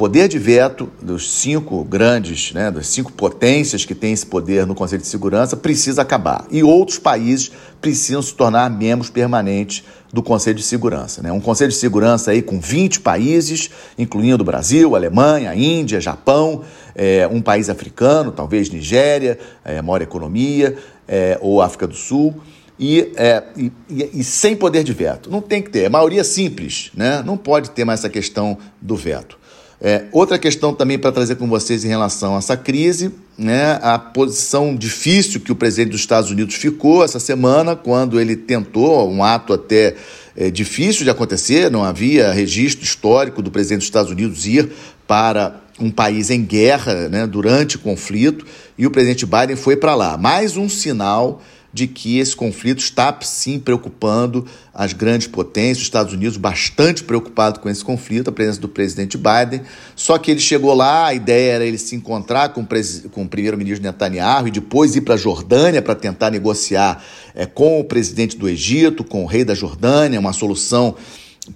poder 0.01 0.29
de 0.29 0.39
veto 0.39 0.91
dos 1.03 1.31
cinco 1.31 1.85
grandes, 1.85 2.55
né, 2.55 2.71
das 2.71 2.87
cinco 2.87 3.13
potências 3.13 3.85
que 3.85 3.95
têm 3.95 4.15
esse 4.15 4.25
poder 4.25 4.67
no 4.67 4.75
Conselho 4.75 5.03
de 5.03 5.07
Segurança 5.07 5.59
precisa 5.59 6.01
acabar. 6.01 6.47
E 6.51 6.63
outros 6.63 6.99
países 6.99 7.53
precisam 7.83 8.23
se 8.23 8.35
tornar 8.35 8.71
membros 8.71 9.11
permanentes 9.11 9.85
do 10.11 10.23
Conselho 10.23 10.57
de 10.57 10.63
Segurança. 10.63 11.21
Né? 11.21 11.31
Um 11.31 11.39
Conselho 11.39 11.71
de 11.71 11.77
Segurança 11.77 12.31
aí 12.31 12.41
com 12.41 12.59
20 12.59 13.01
países, 13.01 13.69
incluindo 13.99 14.43
Brasil, 14.43 14.97
Alemanha, 14.97 15.55
Índia, 15.55 16.01
Japão, 16.01 16.63
é, 16.95 17.29
um 17.31 17.43
país 17.43 17.69
africano, 17.69 18.33
talvez 18.33 18.71
Nigéria, 18.71 19.39
é, 19.63 19.83
maior 19.83 20.01
economia, 20.01 20.79
é, 21.07 21.37
ou 21.43 21.61
África 21.61 21.87
do 21.87 21.95
Sul. 21.95 22.41
E, 22.79 23.13
é, 23.17 23.43
e, 23.55 23.71
e, 23.91 24.25
sem 24.25 24.57
poder 24.57 24.83
de 24.83 24.95
veto. 24.95 25.31
Não 25.31 25.43
tem 25.43 25.61
que 25.61 25.69
ter, 25.69 25.81
é 25.81 25.89
maioria 25.91 26.25
simples, 26.25 26.91
né? 26.95 27.23
não 27.23 27.37
pode 27.37 27.73
ter 27.73 27.85
mais 27.85 28.01
essa 28.01 28.09
questão 28.09 28.57
do 28.81 28.97
veto. 28.97 29.39
É, 29.83 30.05
outra 30.13 30.39
questão 30.39 30.75
também 30.75 30.99
para 30.99 31.11
trazer 31.11 31.37
com 31.37 31.49
vocês 31.49 31.85
em 31.87 31.89
relação 31.89 32.35
a 32.35 32.39
essa 32.39 32.55
crise, 32.55 33.11
né, 33.39 33.79
a 33.81 33.99
posição 33.99 34.77
difícil 34.77 35.41
que 35.41 35.51
o 35.51 35.57
presidente 35.57 35.93
dos 35.93 36.01
Estados 36.01 36.31
Unidos 36.31 36.55
ficou 36.57 37.03
essa 37.03 37.19
semana, 37.19 37.75
quando 37.75 38.21
ele 38.21 38.37
tentou, 38.37 39.11
um 39.11 39.25
ato 39.25 39.55
até 39.55 39.95
é, 40.37 40.51
difícil 40.51 41.05
de 41.05 41.11
acontecer, 41.11 41.71
não 41.71 41.83
havia 41.83 42.31
registro 42.31 42.85
histórico 42.85 43.41
do 43.41 43.51
presidente 43.51 43.79
dos 43.79 43.87
Estados 43.87 44.13
Unidos 44.13 44.47
ir 44.47 44.71
para 45.07 45.59
um 45.81 45.91
país 45.91 46.29
em 46.29 46.45
guerra 46.45 47.09
né, 47.09 47.27
durante 47.27 47.79
conflito, 47.79 48.45
e 48.77 48.87
o 48.87 48.91
presidente 48.91 49.25
Biden 49.25 49.57
foi 49.57 49.77
para 49.77 49.95
lá. 49.95 50.19
Mais 50.19 50.59
um 50.59 50.69
sinal 50.69 51.41
de 51.73 51.87
que 51.87 52.19
esse 52.19 52.35
conflito 52.35 52.79
está 52.79 53.17
sim 53.23 53.59
preocupando 53.59 54.47
as 54.75 54.93
grandes 54.93 55.27
potências, 55.27 55.79
os 55.79 55.85
Estados 55.85 56.13
Unidos 56.13 56.37
bastante 56.37 57.05
preocupado 57.05 57.61
com 57.61 57.69
esse 57.69 57.85
conflito, 57.85 58.31
a 58.31 58.33
presença 58.33 58.61
do 58.61 58.69
presidente 58.69 59.17
Biden. 59.17 59.63
Só 59.95 60.19
que 60.19 60.31
ele 60.31 60.41
chegou 60.41 60.75
lá, 60.75 61.07
a 61.07 61.15
ideia 61.15 61.53
era 61.53 61.65
ele 61.65 61.79
se 61.79 61.95
encontrar 61.95 62.51
com 62.51 62.63
o, 62.63 62.67
com 63.11 63.23
o 63.23 63.29
primeiro-ministro 63.29 63.83
Netanyahu 63.83 64.49
e 64.49 64.51
depois 64.51 64.97
ir 64.97 65.03
para 65.03 65.15
a 65.15 65.19
Jordânia 65.19 65.83
para 65.83 65.95
tentar 65.95 66.31
negociar 66.31 67.05
é, 67.35 67.47
com 67.47 67.81
o 67.81 67.85
presidente 67.85 68.37
do 68.37 68.49
Egito, 68.49 69.05
com 69.05 69.23
o 69.23 69.27
rei 69.27 69.45
da 69.45 69.55
Jordânia, 69.55 70.19
uma 70.19 70.33
solução 70.33 70.97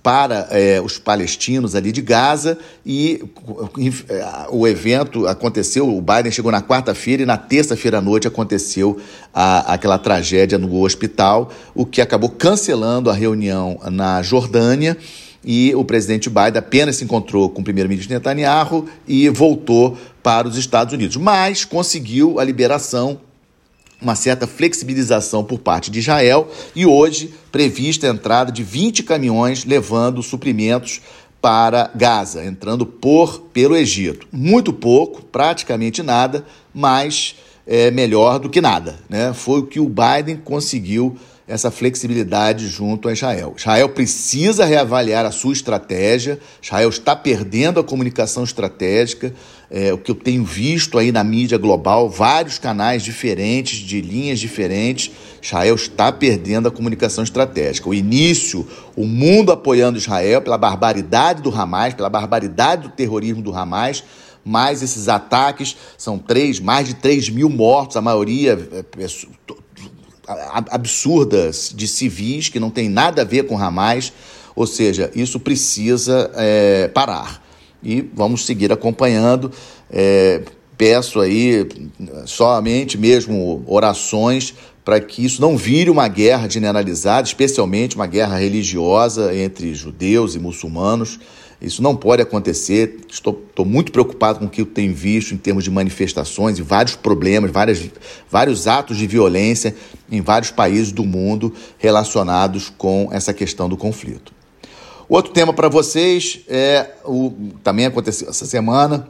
para 0.03 0.49
é, 0.51 0.81
os 0.81 0.99
palestinos 0.99 1.75
ali 1.75 1.93
de 1.93 2.01
Gaza 2.01 2.59
e 2.85 3.23
o 4.51 4.67
evento 4.67 5.27
aconteceu, 5.27 5.89
o 5.89 6.01
Biden 6.01 6.33
chegou 6.33 6.51
na 6.51 6.63
quarta-feira 6.63 7.23
e 7.23 7.27
na 7.27 7.37
terça-feira 7.37 7.99
à 7.99 8.01
noite 8.01 8.27
aconteceu 8.27 8.99
a, 9.33 9.75
aquela 9.75 9.99
tragédia 9.99 10.59
no 10.59 10.81
hospital, 10.81 11.53
o 11.75 11.85
que 11.85 12.01
acabou 12.01 12.31
cancelando 12.31 13.11
a 13.11 13.15
reunião 13.15 13.79
na 13.91 14.23
Jordânia 14.23 14.97
e 15.45 15.75
o 15.75 15.85
presidente 15.85 16.31
Biden 16.31 16.59
apenas 16.59 16.97
se 16.97 17.05
encontrou 17.05 17.51
com 17.51 17.61
o 17.61 17.65
primeiro-ministro 17.65 18.13
Netanyahu 18.15 18.87
e 19.07 19.29
voltou 19.29 19.97
para 20.23 20.49
os 20.49 20.57
Estados 20.57 20.95
Unidos, 20.95 21.17
mas 21.19 21.65
conseguiu 21.65 22.41
a 22.41 22.45
liberação 22.45 23.21
uma 24.05 24.15
certa 24.15 24.47
flexibilização 24.47 25.43
por 25.43 25.59
parte 25.59 25.91
de 25.91 25.99
Israel 25.99 26.49
e 26.77 26.87
hoje 26.87 27.35
prevista 27.51 28.07
a 28.07 28.11
entrada 28.11 28.53
de 28.53 28.63
20 28.63 29.03
caminhões 29.03 29.65
levando 29.65 30.23
suprimentos 30.23 31.01
para 31.41 31.91
Gaza, 31.95 32.45
entrando 32.45 32.87
por 32.87 33.41
pelo 33.53 33.77
Egito. 33.77 34.27
Muito 34.33 34.73
pouco, 34.73 35.23
praticamente 35.23 36.03
nada, 36.03 36.45
mas 36.73 37.35
é 37.67 37.91
melhor 37.91 38.39
do 38.39 38.49
que 38.49 38.61
nada. 38.61 38.99
Né? 39.09 39.33
Foi 39.35 39.61
o 39.61 39.67
que 39.67 39.81
o 39.81 39.89
Biden 39.89 40.37
conseguiu 40.37 41.17
essa 41.47 41.71
flexibilidade 41.71 42.69
junto 42.69 43.09
a 43.09 43.13
Israel. 43.13 43.55
Israel 43.57 43.91
precisa 43.91 44.65
reavaliar 44.65 45.27
a 45.27 45.31
sua 45.31 45.53
estratégia, 45.53 46.39
Israel 46.63 46.89
está 46.89 47.15
perdendo 47.15 47.79
a 47.79 47.85
comunicação 47.85 48.45
estratégica, 48.45 49.35
é, 49.71 49.93
o 49.93 49.99
que 49.99 50.11
eu 50.11 50.15
tenho 50.15 50.43
visto 50.43 50.99
aí 50.99 51.13
na 51.13 51.23
mídia 51.23 51.59
global, 51.59 52.09
vários 52.09 52.59
canais 52.59 53.03
diferentes, 53.03 53.79
de 53.79 54.01
linhas 54.01 54.39
diferentes, 54.39 55.11
Israel 55.43 55.75
está 55.75 56.11
perdendo 56.11 56.69
a 56.69 56.71
comunicação 56.71 57.23
estratégica. 57.23 57.91
O 57.91 57.95
início, 57.95 58.67
o 58.97 59.05
mundo 59.05 59.53
apoiando 59.53 59.99
Israel 59.99 60.41
pela 60.41 60.57
barbaridade 60.57 61.43
do 61.43 61.55
Hamas, 61.55 61.93
pela 61.93 62.09
barbaridade 62.09 62.85
do 62.85 62.89
terrorismo 62.91 63.43
do 63.43 63.55
Hamas, 63.55 64.03
mais 64.45 64.83
esses 64.83 65.09
ataques, 65.09 65.77
são 65.97 66.19
três, 66.19 66.61
mais 66.61 66.87
de 66.87 66.95
3 66.95 67.31
mil 67.31 67.49
mortos, 67.49 67.97
a 67.97 68.03
maioria 68.03 68.69
é, 68.73 68.85
absurdas 70.27 71.73
de 71.75 71.87
civis 71.87 72.49
que 72.49 72.61
não 72.61 72.71
tem 72.71 72.89
nada 72.89 73.23
a 73.23 73.25
ver 73.25 73.45
com 73.45 73.59
Hamas, 73.59 74.13
ou 74.57 74.67
seja, 74.67 75.11
isso 75.15 75.39
precisa 75.41 76.31
é, 76.35 76.89
parar. 76.89 77.43
E 77.83 78.01
vamos 78.15 78.47
seguir 78.47 78.73
acompanhando. 78.73 79.51
É, 79.91 80.43
peço 80.77 81.21
aí 81.21 81.69
somente 82.27 82.97
mesmo 82.97 83.63
orações 83.67 84.55
para 84.85 85.01
que 85.01 85.25
isso 85.25 85.41
não 85.41 85.57
vire 85.57 85.89
uma 85.89 86.09
guerra 86.09 86.49
generalizada, 86.49 87.27
especialmente 87.27 87.97
uma 87.97 88.07
guerra 88.07 88.37
religiosa 88.37 89.35
entre 89.35 89.75
judeus 89.75 90.35
e 90.35 90.39
muçulmanos. 90.39 91.19
Isso 91.61 91.83
não 91.83 91.97
pode 91.97 92.23
acontecer. 92.23 92.99
Estou, 93.11 93.43
estou 93.49 93.65
muito 93.65 93.93
preocupado 93.93 94.39
com 94.39 94.47
o 94.47 94.49
que 94.49 94.61
eu 94.61 94.67
tenho 94.67 94.95
visto 94.95 95.33
em 95.33 95.37
termos 95.37 95.65
de 95.65 95.71
manifestações 95.71 96.59
e 96.59 96.63
vários 96.63 96.97
problemas, 96.97 97.51
várias, 97.51 97.89
vários 98.31 98.67
atos 98.67 98.97
de 98.97 99.07
violência 99.07 99.75
em 100.11 100.21
vários 100.21 100.51
países 100.51 100.93
do 100.93 101.05
mundo 101.05 101.53
relacionados 101.79 102.73
com 102.77 103.09
essa 103.13 103.33
questão 103.33 103.69
do 103.69 103.77
conflito. 103.77 104.33
Outro 105.09 105.33
tema 105.33 105.53
para 105.53 105.69
vocês 105.69 106.41
é 106.49 106.91
o 107.05 107.33
também 107.63 107.87
aconteceu 107.87 108.29
essa 108.29 108.47
semana 108.47 109.09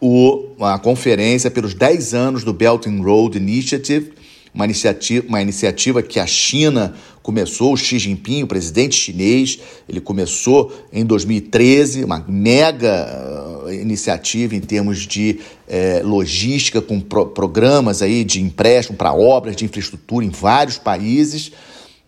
o, 0.00 0.50
a 0.60 0.78
conferência 0.78 1.50
pelos 1.50 1.74
10 1.74 2.14
anos 2.14 2.44
do 2.44 2.52
Belt 2.52 2.86
and 2.86 3.02
Road 3.02 3.36
Initiative 3.36 4.12
uma 4.56 4.64
iniciativa, 4.64 5.26
uma 5.28 5.40
iniciativa 5.40 6.02
que 6.02 6.18
a 6.18 6.26
China 6.26 6.94
começou, 7.22 7.74
o 7.74 7.76
Xi 7.76 7.98
Jinping, 7.98 8.42
o 8.42 8.46
presidente 8.46 8.96
chinês, 8.96 9.58
ele 9.86 10.00
começou 10.00 10.72
em 10.90 11.04
2013, 11.04 12.04
uma 12.04 12.24
mega 12.26 13.64
uh, 13.66 13.72
iniciativa 13.72 14.56
em 14.56 14.60
termos 14.60 15.06
de 15.06 15.40
eh, 15.68 16.00
logística, 16.04 16.80
com 16.80 17.00
pro 17.00 17.26
programas 17.26 18.00
aí 18.00 18.24
de 18.24 18.40
empréstimo 18.40 18.96
para 18.96 19.12
obras 19.12 19.56
de 19.56 19.64
infraestrutura 19.64 20.24
em 20.24 20.30
vários 20.30 20.78
países 20.78 21.52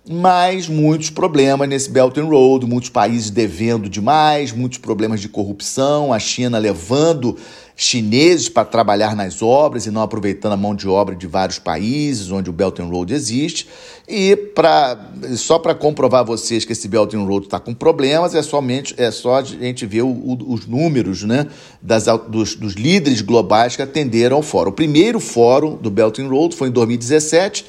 mas 0.08 0.68
muitos 0.68 1.10
problemas 1.10 1.68
nesse 1.68 1.90
Belt 1.90 2.16
and 2.16 2.24
Road, 2.24 2.66
muitos 2.66 2.88
países 2.88 3.30
devendo 3.30 3.88
demais, 3.88 4.52
muitos 4.52 4.78
problemas 4.78 5.20
de 5.20 5.28
corrupção, 5.28 6.12
a 6.12 6.18
China 6.18 6.58
levando 6.58 7.36
chineses 7.80 8.48
para 8.48 8.64
trabalhar 8.64 9.14
nas 9.14 9.40
obras 9.40 9.86
e 9.86 9.90
não 9.92 10.02
aproveitando 10.02 10.52
a 10.52 10.56
mão 10.56 10.74
de 10.74 10.88
obra 10.88 11.14
de 11.14 11.28
vários 11.28 11.60
países 11.60 12.28
onde 12.32 12.50
o 12.50 12.52
Belt 12.52 12.80
and 12.80 12.86
Road 12.86 13.14
existe. 13.14 13.68
E 14.08 14.34
pra, 14.34 14.98
só 15.36 15.60
para 15.60 15.76
comprovar 15.76 16.22
a 16.22 16.24
vocês 16.24 16.64
que 16.64 16.72
esse 16.72 16.88
Belt 16.88 17.14
and 17.14 17.22
Road 17.22 17.46
está 17.46 17.60
com 17.60 17.72
problemas, 17.72 18.34
é 18.34 18.42
somente 18.42 18.94
é 18.96 19.12
só 19.12 19.36
a 19.36 19.42
gente 19.42 19.86
ver 19.86 20.02
o, 20.02 20.08
o, 20.08 20.52
os 20.52 20.66
números 20.66 21.22
né, 21.22 21.46
das, 21.80 22.06
dos, 22.28 22.56
dos 22.56 22.72
líderes 22.72 23.20
globais 23.20 23.76
que 23.76 23.82
atenderam 23.82 24.38
ao 24.38 24.42
fórum. 24.42 24.70
O 24.70 24.74
primeiro 24.74 25.20
fórum 25.20 25.76
do 25.76 25.88
Belt 25.88 26.18
and 26.18 26.28
Road 26.28 26.56
foi 26.56 26.68
em 26.68 26.72
2017, 26.72 27.64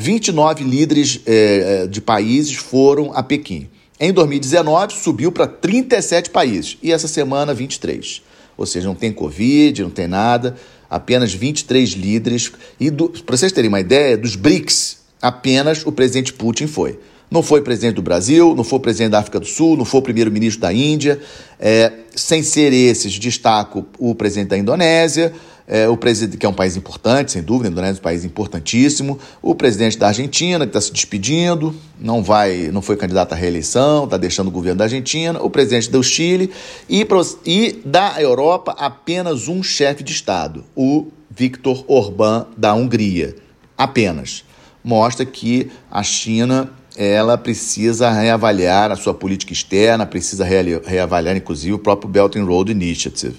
29 0.00 0.62
líderes 0.62 1.20
é, 1.26 1.86
de 1.88 2.00
países 2.00 2.54
foram 2.54 3.12
a 3.12 3.22
Pequim. 3.22 3.68
Em 3.98 4.12
2019, 4.12 4.94
subiu 4.94 5.32
para 5.32 5.48
37 5.48 6.30
países 6.30 6.78
e 6.80 6.92
essa 6.92 7.08
semana 7.08 7.52
23 7.52 8.22
ou 8.58 8.66
seja, 8.66 8.88
não 8.88 8.94
tem 8.96 9.12
Covid, 9.12 9.84
não 9.84 9.88
tem 9.88 10.08
nada, 10.08 10.56
apenas 10.90 11.32
23 11.32 11.90
líderes. 11.90 12.50
E 12.80 12.90
para 12.90 13.36
vocês 13.36 13.52
terem 13.52 13.68
uma 13.68 13.78
ideia, 13.78 14.18
dos 14.18 14.34
BRICS, 14.34 14.98
apenas 15.22 15.86
o 15.86 15.92
presidente 15.92 16.32
Putin 16.32 16.66
foi. 16.66 16.98
Não 17.30 17.42
foi 17.42 17.62
presidente 17.62 17.94
do 17.94 18.02
Brasil, 18.02 18.56
não 18.56 18.64
foi 18.64 18.80
presidente 18.80 19.12
da 19.12 19.20
África 19.20 19.38
do 19.38 19.46
Sul, 19.46 19.76
não 19.76 19.84
foi 19.84 20.02
primeiro-ministro 20.02 20.60
da 20.60 20.72
Índia. 20.72 21.20
É, 21.60 21.92
sem 22.16 22.42
ser 22.42 22.72
esses, 22.72 23.12
destaco 23.12 23.86
o 23.96 24.12
presidente 24.14 24.48
da 24.48 24.58
Indonésia, 24.58 25.32
é, 25.68 25.86
o 25.86 25.98
presidente, 25.98 26.38
que 26.38 26.46
é 26.46 26.48
um 26.48 26.54
país 26.54 26.76
importante, 26.76 27.32
sem 27.32 27.42
dúvida, 27.42 27.68
a 27.68 27.70
Indonésia 27.70 27.98
é 27.98 28.00
um 28.00 28.02
país 28.02 28.24
importantíssimo, 28.24 29.18
o 29.42 29.54
presidente 29.54 29.98
da 29.98 30.08
Argentina, 30.08 30.64
que 30.64 30.70
está 30.70 30.80
se 30.80 30.90
despedindo, 30.90 31.74
não 32.00 32.22
vai, 32.22 32.70
não 32.72 32.80
foi 32.80 32.96
candidato 32.96 33.34
à 33.34 33.36
reeleição, 33.36 34.04
está 34.04 34.16
deixando 34.16 34.48
o 34.48 34.50
governo 34.50 34.78
da 34.78 34.84
Argentina, 34.84 35.40
o 35.42 35.50
presidente 35.50 35.90
do 35.90 36.02
Chile 36.02 36.50
e, 36.88 37.06
e 37.44 37.82
da 37.84 38.20
Europa 38.20 38.74
apenas 38.78 39.46
um 39.46 39.62
chefe 39.62 40.02
de 40.02 40.12
Estado, 40.12 40.64
o 40.74 41.08
Viktor 41.30 41.84
Orbán 41.86 42.46
da 42.56 42.72
Hungria. 42.72 43.36
Apenas. 43.76 44.44
Mostra 44.82 45.26
que 45.26 45.70
a 45.90 46.02
China 46.02 46.72
ela 47.00 47.38
precisa 47.38 48.10
reavaliar 48.10 48.90
a 48.90 48.96
sua 48.96 49.14
política 49.14 49.52
externa, 49.52 50.04
precisa 50.04 50.44
reavaliar, 50.44 51.36
inclusive, 51.36 51.72
o 51.72 51.78
próprio 51.78 52.10
Belt 52.10 52.34
and 52.34 52.42
Road 52.42 52.72
Initiative. 52.72 53.36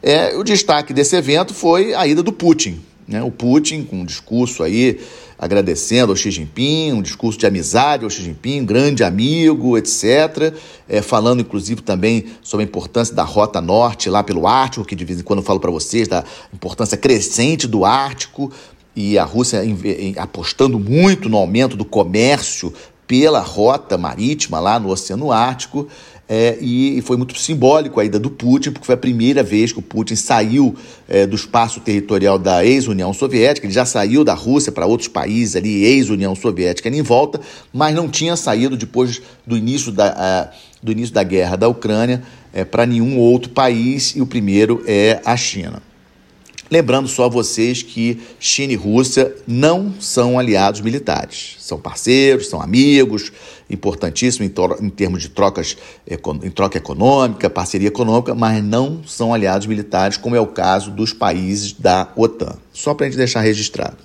É, 0.00 0.36
o 0.36 0.44
destaque 0.44 0.94
desse 0.94 1.16
evento 1.16 1.52
foi 1.52 1.92
a 1.92 2.06
ida 2.06 2.22
do 2.22 2.30
Putin. 2.30 2.78
Né? 3.08 3.20
O 3.20 3.32
Putin, 3.32 3.82
com 3.82 3.96
um 3.96 4.04
discurso 4.04 4.62
aí 4.62 5.00
agradecendo 5.36 6.12
ao 6.12 6.16
Xi 6.16 6.30
Jinping, 6.30 6.92
um 6.92 7.02
discurso 7.02 7.36
de 7.36 7.46
amizade 7.46 8.04
ao 8.04 8.10
Xi 8.10 8.22
Jinping, 8.22 8.64
grande 8.64 9.02
amigo, 9.02 9.76
etc. 9.76 10.54
É, 10.88 11.02
falando, 11.02 11.40
inclusive, 11.40 11.82
também 11.82 12.26
sobre 12.40 12.64
a 12.64 12.68
importância 12.68 13.12
da 13.12 13.24
Rota 13.24 13.60
Norte 13.60 14.08
lá 14.08 14.22
pelo 14.22 14.46
Ártico, 14.46 14.86
que 14.86 14.94
de 14.94 15.04
vez 15.04 15.18
em 15.18 15.24
quando 15.24 15.40
eu 15.40 15.44
falo 15.44 15.58
para 15.58 15.72
vocês 15.72 16.06
da 16.06 16.22
importância 16.54 16.96
crescente 16.96 17.66
do 17.66 17.84
Ártico 17.84 18.52
e 18.94 19.18
a 19.18 19.24
Rússia 19.24 19.62
apostando 20.16 20.78
muito 20.78 21.28
no 21.28 21.36
aumento 21.36 21.76
do 21.76 21.84
comércio 21.84 22.72
pela 23.10 23.40
rota 23.40 23.98
marítima 23.98 24.60
lá 24.60 24.78
no 24.78 24.88
Oceano 24.88 25.32
Ártico. 25.32 25.88
É, 26.28 26.56
e, 26.60 27.02
foi 27.02 27.16
muito 27.16 27.36
simbólico 27.36 27.98
a 27.98 28.04
ida 28.04 28.20
do 28.20 28.30
Putin, 28.30 28.70
porque 28.70 28.86
foi 28.86 28.94
a 28.94 28.98
primeira 28.98 29.42
vez 29.42 29.72
que 29.72 29.80
o 29.80 29.82
Putin 29.82 30.14
saiu 30.14 30.76
é, 31.08 31.26
do 31.26 31.34
espaço 31.34 31.80
territorial 31.80 32.38
da 32.38 32.64
ex-União 32.64 33.12
Soviética. 33.12 33.66
Ele 33.66 33.74
já 33.74 33.84
saiu 33.84 34.22
da 34.22 34.32
Rússia 34.32 34.70
para 34.70 34.86
outros 34.86 35.08
países 35.08 35.56
ali, 35.56 35.82
ex-União 35.82 36.36
Soviética, 36.36 36.88
em 36.88 37.02
volta, 37.02 37.40
mas 37.72 37.92
não 37.96 38.08
tinha 38.08 38.36
saído 38.36 38.76
depois 38.76 39.20
do 39.44 39.56
início 39.56 39.90
da, 39.90 40.52
do 40.80 40.92
início 40.92 41.12
da 41.12 41.24
guerra 41.24 41.56
da 41.56 41.66
Ucrânia 41.66 42.22
é, 42.52 42.64
para 42.64 42.86
nenhum 42.86 43.18
outro 43.18 43.50
país, 43.50 44.14
e 44.14 44.22
o 44.22 44.26
primeiro 44.26 44.84
é 44.86 45.20
a 45.24 45.36
China. 45.36 45.82
Lembrando 46.70 47.08
só 47.08 47.24
a 47.24 47.28
vocês 47.28 47.82
que 47.82 48.20
China 48.38 48.72
e 48.72 48.76
Rússia 48.76 49.34
não 49.44 49.92
são 49.98 50.38
aliados 50.38 50.80
militares. 50.80 51.56
São 51.58 51.80
parceiros, 51.80 52.48
são 52.48 52.62
amigos, 52.62 53.32
importantíssimo 53.68 54.44
em, 54.44 54.86
em 54.86 54.88
termos 54.88 55.20
de 55.20 55.30
trocas 55.30 55.76
em 56.08 56.50
troca 56.50 56.78
econômica, 56.78 57.50
parceria 57.50 57.88
econômica, 57.88 58.36
mas 58.36 58.62
não 58.62 59.02
são 59.04 59.34
aliados 59.34 59.66
militares, 59.66 60.16
como 60.16 60.36
é 60.36 60.40
o 60.40 60.46
caso 60.46 60.92
dos 60.92 61.12
países 61.12 61.72
da 61.72 62.12
OTAN. 62.14 62.56
Só 62.72 62.94
para 62.94 63.06
a 63.06 63.08
gente 63.08 63.18
deixar 63.18 63.40
registrado. 63.40 63.96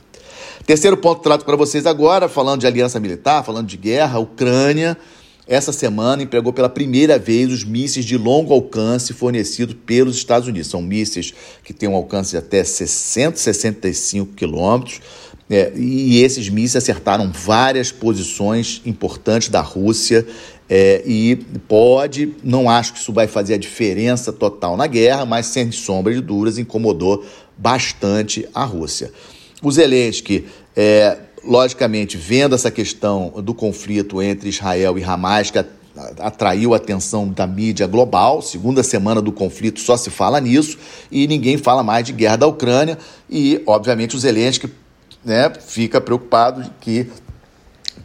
Terceiro 0.65 0.97
ponto 0.97 1.17
que 1.17 1.23
trato 1.25 1.45
para 1.45 1.55
vocês 1.55 1.85
agora, 1.85 2.27
falando 2.27 2.61
de 2.61 2.67
aliança 2.67 2.99
militar, 2.99 3.45
falando 3.45 3.67
de 3.67 3.77
guerra, 3.77 4.17
Ucrânia 4.17 4.97
essa 5.47 5.71
semana 5.71 6.23
empregou 6.23 6.51
pela 6.51 6.69
primeira 6.69 7.19
vez 7.19 7.51
os 7.51 7.63
mísseis 7.63 8.05
de 8.05 8.17
longo 8.17 8.53
alcance 8.53 9.13
fornecidos 9.13 9.75
pelos 9.85 10.17
Estados 10.17 10.47
Unidos. 10.47 10.69
São 10.69 10.81
mísseis 10.81 11.33
que 11.63 11.73
têm 11.73 11.87
um 11.87 11.95
alcance 11.95 12.31
de 12.31 12.37
até 12.37 12.63
665 12.63 14.33
quilômetros. 14.33 15.01
É, 15.47 15.71
e 15.75 16.23
esses 16.23 16.49
mísseis 16.49 16.83
acertaram 16.83 17.31
várias 17.31 17.91
posições 17.91 18.81
importantes 18.83 19.49
da 19.49 19.61
Rússia 19.61 20.25
é, 20.67 21.03
e 21.05 21.35
pode, 21.67 22.33
não 22.43 22.67
acho 22.67 22.93
que 22.93 22.99
isso 22.99 23.13
vai 23.13 23.27
fazer 23.27 23.53
a 23.53 23.57
diferença 23.57 24.33
total 24.33 24.75
na 24.75 24.87
guerra, 24.87 25.23
mas 25.23 25.45
sem 25.45 25.71
sombra 25.71 26.11
de 26.11 26.21
dúvidas 26.21 26.57
incomodou 26.57 27.23
bastante 27.55 28.47
a 28.55 28.63
Rússia. 28.63 29.11
O 29.61 29.71
Zelensky 29.71 30.45
é, 30.75 31.19
logicamente, 31.45 32.17
vendo 32.17 32.55
essa 32.55 32.71
questão 32.71 33.33
do 33.43 33.53
conflito 33.53 34.21
entre 34.21 34.49
Israel 34.49 34.97
e 34.97 35.03
Hamas, 35.03 35.51
que 35.51 35.59
atraiu 36.19 36.73
a 36.73 36.77
atenção 36.77 37.27
da 37.27 37.47
mídia 37.47 37.87
global. 37.87 38.41
Segunda 38.41 38.83
semana 38.83 39.21
do 39.21 39.31
conflito 39.31 39.79
só 39.79 39.95
se 39.95 40.09
fala 40.09 40.39
nisso 40.41 40.77
e 41.11 41.27
ninguém 41.27 41.57
fala 41.57 41.83
mais 41.83 42.05
de 42.05 42.13
guerra 42.13 42.35
da 42.37 42.47
Ucrânia. 42.47 42.97
E, 43.29 43.61
obviamente, 43.65 44.15
o 44.15 44.19
Zelensky 44.19 44.69
né, 45.23 45.51
fica 45.65 46.01
preocupado 46.01 46.69
que 46.81 47.09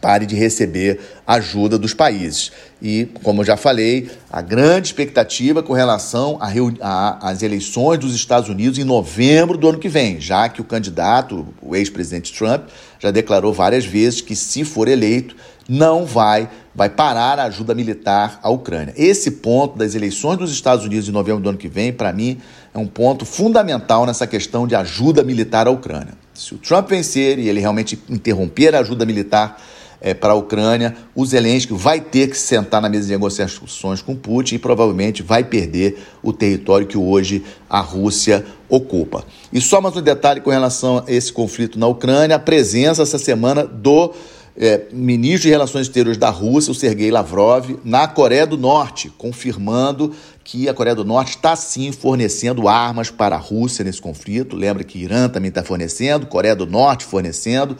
pare 0.01 0.25
de 0.25 0.35
receber 0.35 0.99
ajuda 1.25 1.77
dos 1.77 1.93
países. 1.93 2.51
E, 2.81 3.07
como 3.21 3.41
eu 3.41 3.45
já 3.45 3.55
falei, 3.55 4.09
a 4.29 4.41
grande 4.41 4.87
expectativa 4.87 5.61
com 5.61 5.73
relação 5.73 6.39
às 6.41 7.43
eleições 7.43 7.99
dos 7.99 8.15
Estados 8.15 8.49
Unidos 8.49 8.79
em 8.79 8.83
novembro 8.83 9.57
do 9.57 9.69
ano 9.69 9.77
que 9.77 9.87
vem, 9.87 10.19
já 10.19 10.49
que 10.49 10.59
o 10.59 10.65
candidato, 10.65 11.47
o 11.61 11.75
ex-presidente 11.75 12.33
Trump, 12.33 12.63
já 12.99 13.11
declarou 13.11 13.53
várias 13.53 13.85
vezes 13.85 14.19
que, 14.19 14.35
se 14.35 14.65
for 14.65 14.87
eleito, 14.87 15.35
não 15.69 16.05
vai, 16.05 16.49
vai 16.73 16.89
parar 16.89 17.39
a 17.39 17.43
ajuda 17.43 17.75
militar 17.75 18.39
à 18.41 18.49
Ucrânia. 18.49 18.93
Esse 18.97 19.31
ponto 19.31 19.77
das 19.77 19.93
eleições 19.93 20.37
dos 20.37 20.51
Estados 20.51 20.83
Unidos 20.83 21.07
em 21.07 21.11
novembro 21.11 21.41
do 21.41 21.49
ano 21.49 21.57
que 21.57 21.69
vem, 21.69 21.93
para 21.93 22.11
mim, 22.11 22.39
é 22.73 22.77
um 22.79 22.87
ponto 22.87 23.25
fundamental 23.25 24.05
nessa 24.05 24.25
questão 24.25 24.65
de 24.65 24.75
ajuda 24.75 25.23
militar 25.23 25.67
à 25.67 25.71
Ucrânia. 25.71 26.13
Se 26.33 26.55
o 26.55 26.57
Trump 26.57 26.89
vencer 26.89 27.37
e 27.37 27.47
ele 27.47 27.59
realmente 27.59 28.01
interromper 28.09 28.73
a 28.75 28.79
ajuda 28.79 29.05
militar 29.05 29.61
é, 30.01 30.15
para 30.15 30.33
a 30.33 30.35
Ucrânia, 30.35 30.95
o 31.13 31.23
Zelensky 31.23 31.73
vai 31.73 32.01
ter 32.01 32.29
que 32.29 32.37
sentar 32.37 32.81
na 32.81 32.89
mesa 32.89 33.05
de 33.05 33.11
negociações 33.11 34.01
com 34.01 34.15
Putin 34.15 34.55
e 34.55 34.59
provavelmente 34.59 35.21
vai 35.21 35.43
perder 35.43 35.99
o 36.23 36.33
território 36.33 36.87
que 36.87 36.97
hoje 36.97 37.43
a 37.69 37.79
Rússia 37.79 38.43
ocupa. 38.67 39.23
E 39.53 39.61
só 39.61 39.79
mais 39.79 39.95
um 39.95 40.01
detalhe 40.01 40.41
com 40.41 40.49
relação 40.49 41.03
a 41.07 41.11
esse 41.11 41.31
conflito 41.31 41.77
na 41.77 41.85
Ucrânia: 41.87 42.35
a 42.35 42.39
presença 42.39 43.03
essa 43.03 43.19
semana 43.19 43.63
do 43.63 44.11
é, 44.57 44.87
ministro 44.91 45.43
de 45.43 45.49
Relações 45.49 45.87
Exteriores 45.87 46.17
da 46.17 46.29
Rússia, 46.29 46.71
o 46.71 46.75
Sergei 46.75 47.11
Lavrov, 47.11 47.79
na 47.83 48.07
Coreia 48.07 48.45
do 48.45 48.57
Norte, 48.57 49.09
confirmando 49.17 50.13
que 50.43 50.67
a 50.67 50.73
Coreia 50.73 50.95
do 50.95 51.05
Norte 51.05 51.35
está 51.35 51.55
sim 51.55 51.91
fornecendo 51.91 52.67
armas 52.67 53.09
para 53.09 53.35
a 53.35 53.39
Rússia 53.39 53.85
nesse 53.85 54.01
conflito. 54.01 54.55
Lembra 54.55 54.83
que 54.83 54.99
Irã 54.99 55.29
também 55.29 55.49
está 55.49 55.63
fornecendo, 55.63 56.25
Coreia 56.25 56.55
do 56.55 56.65
Norte 56.65 57.05
fornecendo. 57.05 57.77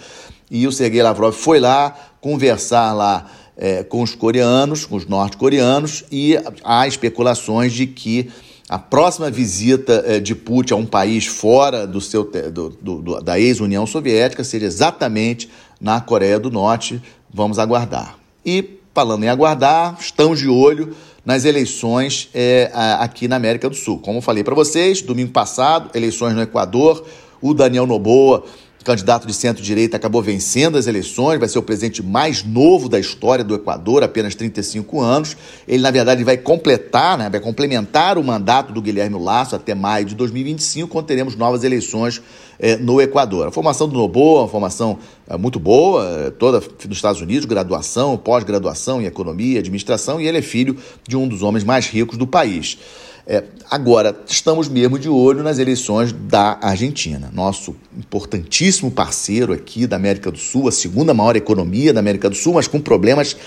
E 0.51 0.67
o 0.67 0.71
Sergei 0.71 1.01
Lavrov 1.01 1.33
foi 1.33 1.61
lá 1.61 1.95
conversar 2.19 2.91
lá 2.91 3.25
é, 3.55 3.83
com 3.83 4.01
os 4.01 4.13
coreanos, 4.13 4.85
com 4.85 4.97
os 4.97 5.07
norte-coreanos, 5.07 6.03
e 6.11 6.37
há 6.61 6.85
especulações 6.85 7.71
de 7.71 7.87
que 7.87 8.29
a 8.67 8.77
próxima 8.77 9.31
visita 9.31 10.03
é, 10.05 10.19
de 10.19 10.35
Putin 10.35 10.73
a 10.73 10.75
um 10.75 10.85
país 10.85 11.25
fora 11.25 11.87
do 11.87 12.01
seu, 12.01 12.29
do, 12.51 12.69
do, 12.69 13.21
da 13.21 13.39
ex-União 13.39 13.85
Soviética 13.87 14.43
seja 14.43 14.65
exatamente 14.65 15.49
na 15.79 16.01
Coreia 16.01 16.39
do 16.39 16.51
Norte. 16.51 17.01
Vamos 17.33 17.57
aguardar. 17.57 18.17
E, 18.45 18.77
falando 18.93 19.23
em 19.23 19.29
aguardar, 19.29 19.97
estamos 19.99 20.39
de 20.39 20.49
olho 20.49 20.93
nas 21.25 21.45
eleições 21.45 22.29
é, 22.33 22.71
aqui 22.99 23.27
na 23.27 23.37
América 23.37 23.69
do 23.69 23.75
Sul. 23.75 23.99
Como 23.99 24.21
falei 24.21 24.43
para 24.43 24.55
vocês, 24.55 25.01
domingo 25.01 25.31
passado, 25.31 25.89
eleições 25.93 26.33
no 26.33 26.41
Equador, 26.41 27.05
o 27.41 27.53
Daniel 27.53 27.87
Noboa 27.87 28.43
candidato 28.83 29.27
de 29.27 29.33
centro-direita, 29.33 29.97
acabou 29.97 30.21
vencendo 30.21 30.77
as 30.77 30.87
eleições, 30.87 31.39
vai 31.39 31.47
ser 31.47 31.59
o 31.59 31.63
presidente 31.63 32.01
mais 32.01 32.43
novo 32.43 32.89
da 32.89 32.99
história 32.99 33.43
do 33.43 33.53
Equador, 33.53 34.03
apenas 34.03 34.35
35 34.35 34.99
anos. 34.99 35.37
Ele, 35.67 35.81
na 35.81 35.91
verdade, 35.91 36.23
vai 36.23 36.37
completar, 36.37 37.17
né, 37.17 37.29
vai 37.29 37.39
complementar 37.39 38.17
o 38.17 38.23
mandato 38.23 38.73
do 38.73 38.81
Guilherme 38.81 39.17
Lasso 39.19 39.55
até 39.55 39.75
maio 39.75 40.05
de 40.05 40.15
2025, 40.15 40.89
quando 40.89 41.05
teremos 41.05 41.35
novas 41.35 41.63
eleições 41.63 42.21
é, 42.59 42.77
no 42.77 43.01
Equador. 43.01 43.47
A 43.47 43.51
formação 43.51 43.87
do 43.87 43.97
Noboa 43.97 44.41
uma 44.41 44.47
formação 44.47 44.99
é, 45.27 45.37
muito 45.37 45.59
boa, 45.59 46.05
é, 46.07 46.29
toda 46.29 46.59
nos 46.59 46.97
Estados 46.97 47.21
Unidos, 47.21 47.45
graduação, 47.45 48.17
pós-graduação 48.17 49.01
em 49.01 49.05
economia 49.05 49.59
administração, 49.59 50.21
e 50.21 50.27
ele 50.27 50.37
é 50.37 50.41
filho 50.41 50.77
de 51.07 51.17
um 51.17 51.27
dos 51.27 51.41
homens 51.41 51.63
mais 51.63 51.87
ricos 51.87 52.17
do 52.17 52.27
país. 52.27 52.77
É, 53.25 53.43
agora, 53.69 54.19
estamos 54.27 54.67
mesmo 54.67 54.97
de 54.97 55.07
olho 55.07 55.43
nas 55.43 55.59
eleições 55.59 56.11
da 56.11 56.57
Argentina, 56.61 57.29
nosso 57.33 57.75
importantíssimo 57.95 58.89
parceiro 58.89 59.53
aqui 59.53 59.85
da 59.85 59.95
América 59.95 60.31
do 60.31 60.39
Sul, 60.39 60.67
a 60.67 60.71
segunda 60.71 61.13
maior 61.13 61.35
economia 61.35 61.93
da 61.93 61.99
América 61.99 62.29
do 62.29 62.35
Sul, 62.35 62.53
mas 62.53 62.67
com 62.67 62.79
problemas 62.79 63.37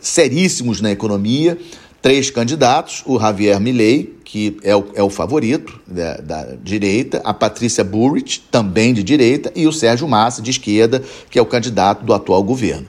seríssimos 0.00 0.80
na 0.80 0.90
economia. 0.90 1.58
Três 2.00 2.30
candidatos: 2.30 3.02
o 3.04 3.18
Javier 3.18 3.60
Milei, 3.60 4.16
que 4.24 4.56
é 4.62 4.74
o, 4.74 4.86
é 4.94 5.02
o 5.02 5.10
favorito 5.10 5.78
da, 5.86 6.16
da 6.16 6.44
direita, 6.62 7.20
a 7.24 7.34
Patrícia 7.34 7.84
Burrich, 7.84 8.40
também 8.50 8.94
de 8.94 9.02
direita, 9.02 9.52
e 9.54 9.66
o 9.66 9.72
Sérgio 9.72 10.08
Massa, 10.08 10.40
de 10.40 10.50
esquerda, 10.50 11.02
que 11.30 11.38
é 11.38 11.42
o 11.42 11.46
candidato 11.46 12.04
do 12.04 12.14
atual 12.14 12.42
governo. 12.42 12.86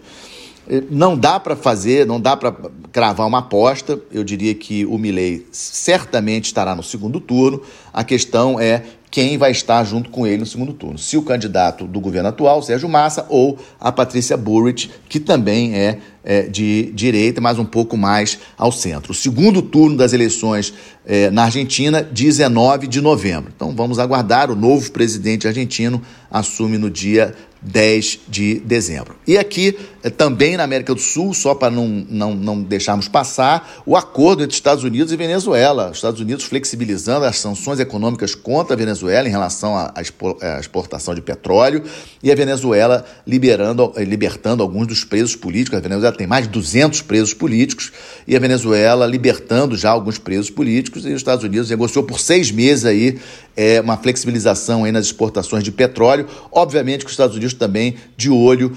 Não 0.89 1.17
dá 1.17 1.39
para 1.39 1.55
fazer, 1.55 2.05
não 2.05 2.21
dá 2.21 2.37
para 2.37 2.55
cravar 2.91 3.27
uma 3.27 3.39
aposta. 3.39 3.99
Eu 4.11 4.23
diria 4.23 4.53
que 4.53 4.85
o 4.85 4.97
Milley 4.97 5.47
certamente 5.51 6.45
estará 6.45 6.75
no 6.75 6.83
segundo 6.83 7.19
turno. 7.19 7.61
A 7.91 8.03
questão 8.03 8.59
é 8.59 8.83
quem 9.11 9.37
vai 9.37 9.51
estar 9.51 9.83
junto 9.83 10.09
com 10.09 10.27
ele 10.27 10.37
no 10.37 10.45
segundo 10.45 10.73
turno. 10.73 10.97
Se 10.97 11.17
o 11.17 11.23
candidato 11.23 11.85
do 11.85 11.99
governo 11.99 12.29
atual, 12.29 12.61
Sérgio 12.61 12.87
Massa, 12.87 13.25
ou 13.29 13.57
a 13.79 13.91
Patrícia 13.91 14.37
Burrich, 14.37 14.91
que 15.09 15.19
também 15.19 15.75
é, 15.75 15.97
é 16.23 16.43
de 16.43 16.91
direita, 16.93 17.41
mas 17.41 17.57
um 17.57 17.65
pouco 17.65 17.97
mais 17.97 18.37
ao 18.55 18.71
centro. 18.71 19.11
O 19.11 19.15
segundo 19.15 19.61
turno 19.63 19.97
das 19.97 20.13
eleições 20.13 20.73
é, 21.05 21.31
na 21.31 21.45
Argentina, 21.45 22.03
19 22.03 22.85
de 22.85 23.01
novembro. 23.01 23.51
Então 23.55 23.75
vamos 23.75 23.97
aguardar. 23.97 24.51
O 24.51 24.55
novo 24.55 24.91
presidente 24.91 25.47
argentino 25.47 26.01
assume 26.29 26.77
no 26.77 26.89
dia 26.89 27.33
10 27.61 28.19
de 28.27 28.59
dezembro. 28.61 29.15
E 29.27 29.37
aqui, 29.37 29.77
eh, 30.01 30.09
também 30.09 30.55
na 30.55 30.63
América 30.63 30.93
do 30.95 31.01
Sul, 31.01 31.33
só 31.33 31.53
para 31.53 31.69
não, 31.69 31.87
não, 32.09 32.33
não 32.33 32.61
deixarmos 32.61 33.09
passar, 33.09 33.83
o 33.85 33.97
acordo 33.97 34.43
entre 34.43 34.55
Estados 34.55 34.83
Unidos 34.85 35.11
e 35.11 35.17
Venezuela. 35.17 35.89
Os 35.89 35.97
Estados 35.97 36.21
Unidos 36.21 36.45
flexibilizando 36.45 37.25
as 37.25 37.37
sanções 37.37 37.79
econômicas 37.79 38.33
contra 38.33 38.75
a 38.75 38.77
Venezuela 38.77 39.27
em 39.27 39.31
relação 39.31 39.75
à 39.75 39.93
exportação 40.59 41.13
de 41.13 41.21
petróleo 41.21 41.83
e 42.23 42.31
a 42.31 42.35
Venezuela 42.35 43.05
liberando, 43.27 43.91
eh, 43.97 44.05
libertando 44.05 44.63
alguns 44.63 44.87
dos 44.87 45.03
presos 45.03 45.35
políticos. 45.35 45.77
A 45.77 45.81
Venezuela 45.81 46.15
tem 46.15 46.27
mais 46.27 46.45
de 46.45 46.51
200 46.51 47.01
presos 47.01 47.33
políticos 47.33 47.91
e 48.25 48.37
a 48.37 48.39
Venezuela 48.39 49.05
libertando 49.05 49.75
já 49.75 49.89
alguns 49.89 50.17
presos 50.17 50.49
políticos 50.49 51.05
e 51.05 51.09
os 51.09 51.15
Estados 51.15 51.43
Unidos 51.43 51.69
negociou 51.69 52.05
por 52.05 52.21
seis 52.21 52.51
meses 52.51 52.85
aí 52.85 53.19
é, 53.59 53.81
uma 53.81 53.97
flexibilização 53.97 54.85
aí 54.85 54.91
nas 54.93 55.07
exportações 55.07 55.65
de 55.65 55.69
petróleo. 55.69 56.25
Obviamente 56.49 57.01
que 57.01 57.07
os 57.07 57.11
Estados 57.11 57.35
Unidos 57.35 57.53
também 57.53 57.95
de 58.15 58.29
olho 58.29 58.71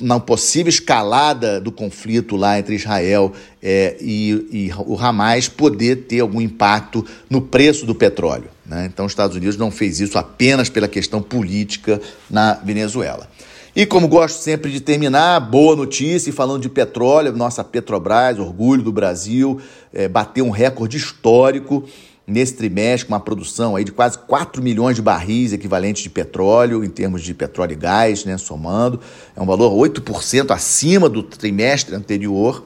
na 0.00 0.18
possível 0.18 0.68
escalada 0.68 1.60
do 1.60 1.70
conflito 1.70 2.34
lá 2.34 2.58
entre 2.58 2.74
Israel 2.74 3.32
é, 3.62 3.96
e, 4.00 4.30
e, 4.50 4.72
o 4.84 4.98
Hamas 4.98 5.48
poder 5.48 6.06
ter 6.08 6.18
algum 6.18 6.40
impacto 6.40 7.06
no 7.30 7.40
preço 7.40 7.86
do 7.86 7.94
petróleo. 7.94 8.50
Né? 8.66 8.90
Então, 8.92 9.06
os 9.06 9.12
Estados 9.12 9.36
Unidos 9.36 9.56
não 9.56 9.70
fez 9.70 10.00
isso 10.00 10.18
apenas 10.18 10.68
pela 10.68 10.88
questão 10.88 11.22
política 11.22 12.00
na 12.28 12.54
Venezuela. 12.54 13.28
E 13.76 13.86
como 13.86 14.08
gosto 14.08 14.42
sempre 14.42 14.72
de 14.72 14.80
terminar, 14.80 15.38
boa 15.38 15.76
notícia, 15.76 16.32
falando 16.32 16.62
de 16.62 16.68
petróleo, 16.68 17.32
nossa 17.36 17.62
Petrobras, 17.62 18.40
orgulho 18.40 18.82
do 18.82 18.90
Brasil, 18.90 19.60
é, 19.94 20.08
bateu 20.08 20.44
um 20.44 20.50
recorde 20.50 20.96
histórico 20.96 21.84
nesse 22.30 22.54
trimestre, 22.54 23.06
com 23.06 23.12
uma 23.12 23.20
produção 23.20 23.76
aí 23.76 23.84
de 23.84 23.92
quase 23.92 24.18
4 24.18 24.62
milhões 24.62 24.96
de 24.96 25.02
barris 25.02 25.52
equivalentes 25.52 26.02
de 26.02 26.08
petróleo, 26.08 26.84
em 26.84 26.88
termos 26.88 27.22
de 27.22 27.34
petróleo 27.34 27.72
e 27.72 27.76
gás, 27.76 28.24
né, 28.24 28.38
somando. 28.38 29.00
É 29.36 29.40
um 29.40 29.46
valor 29.46 29.72
8% 29.72 30.50
acima 30.52 31.08
do 31.08 31.22
trimestre 31.22 31.94
anterior. 31.94 32.64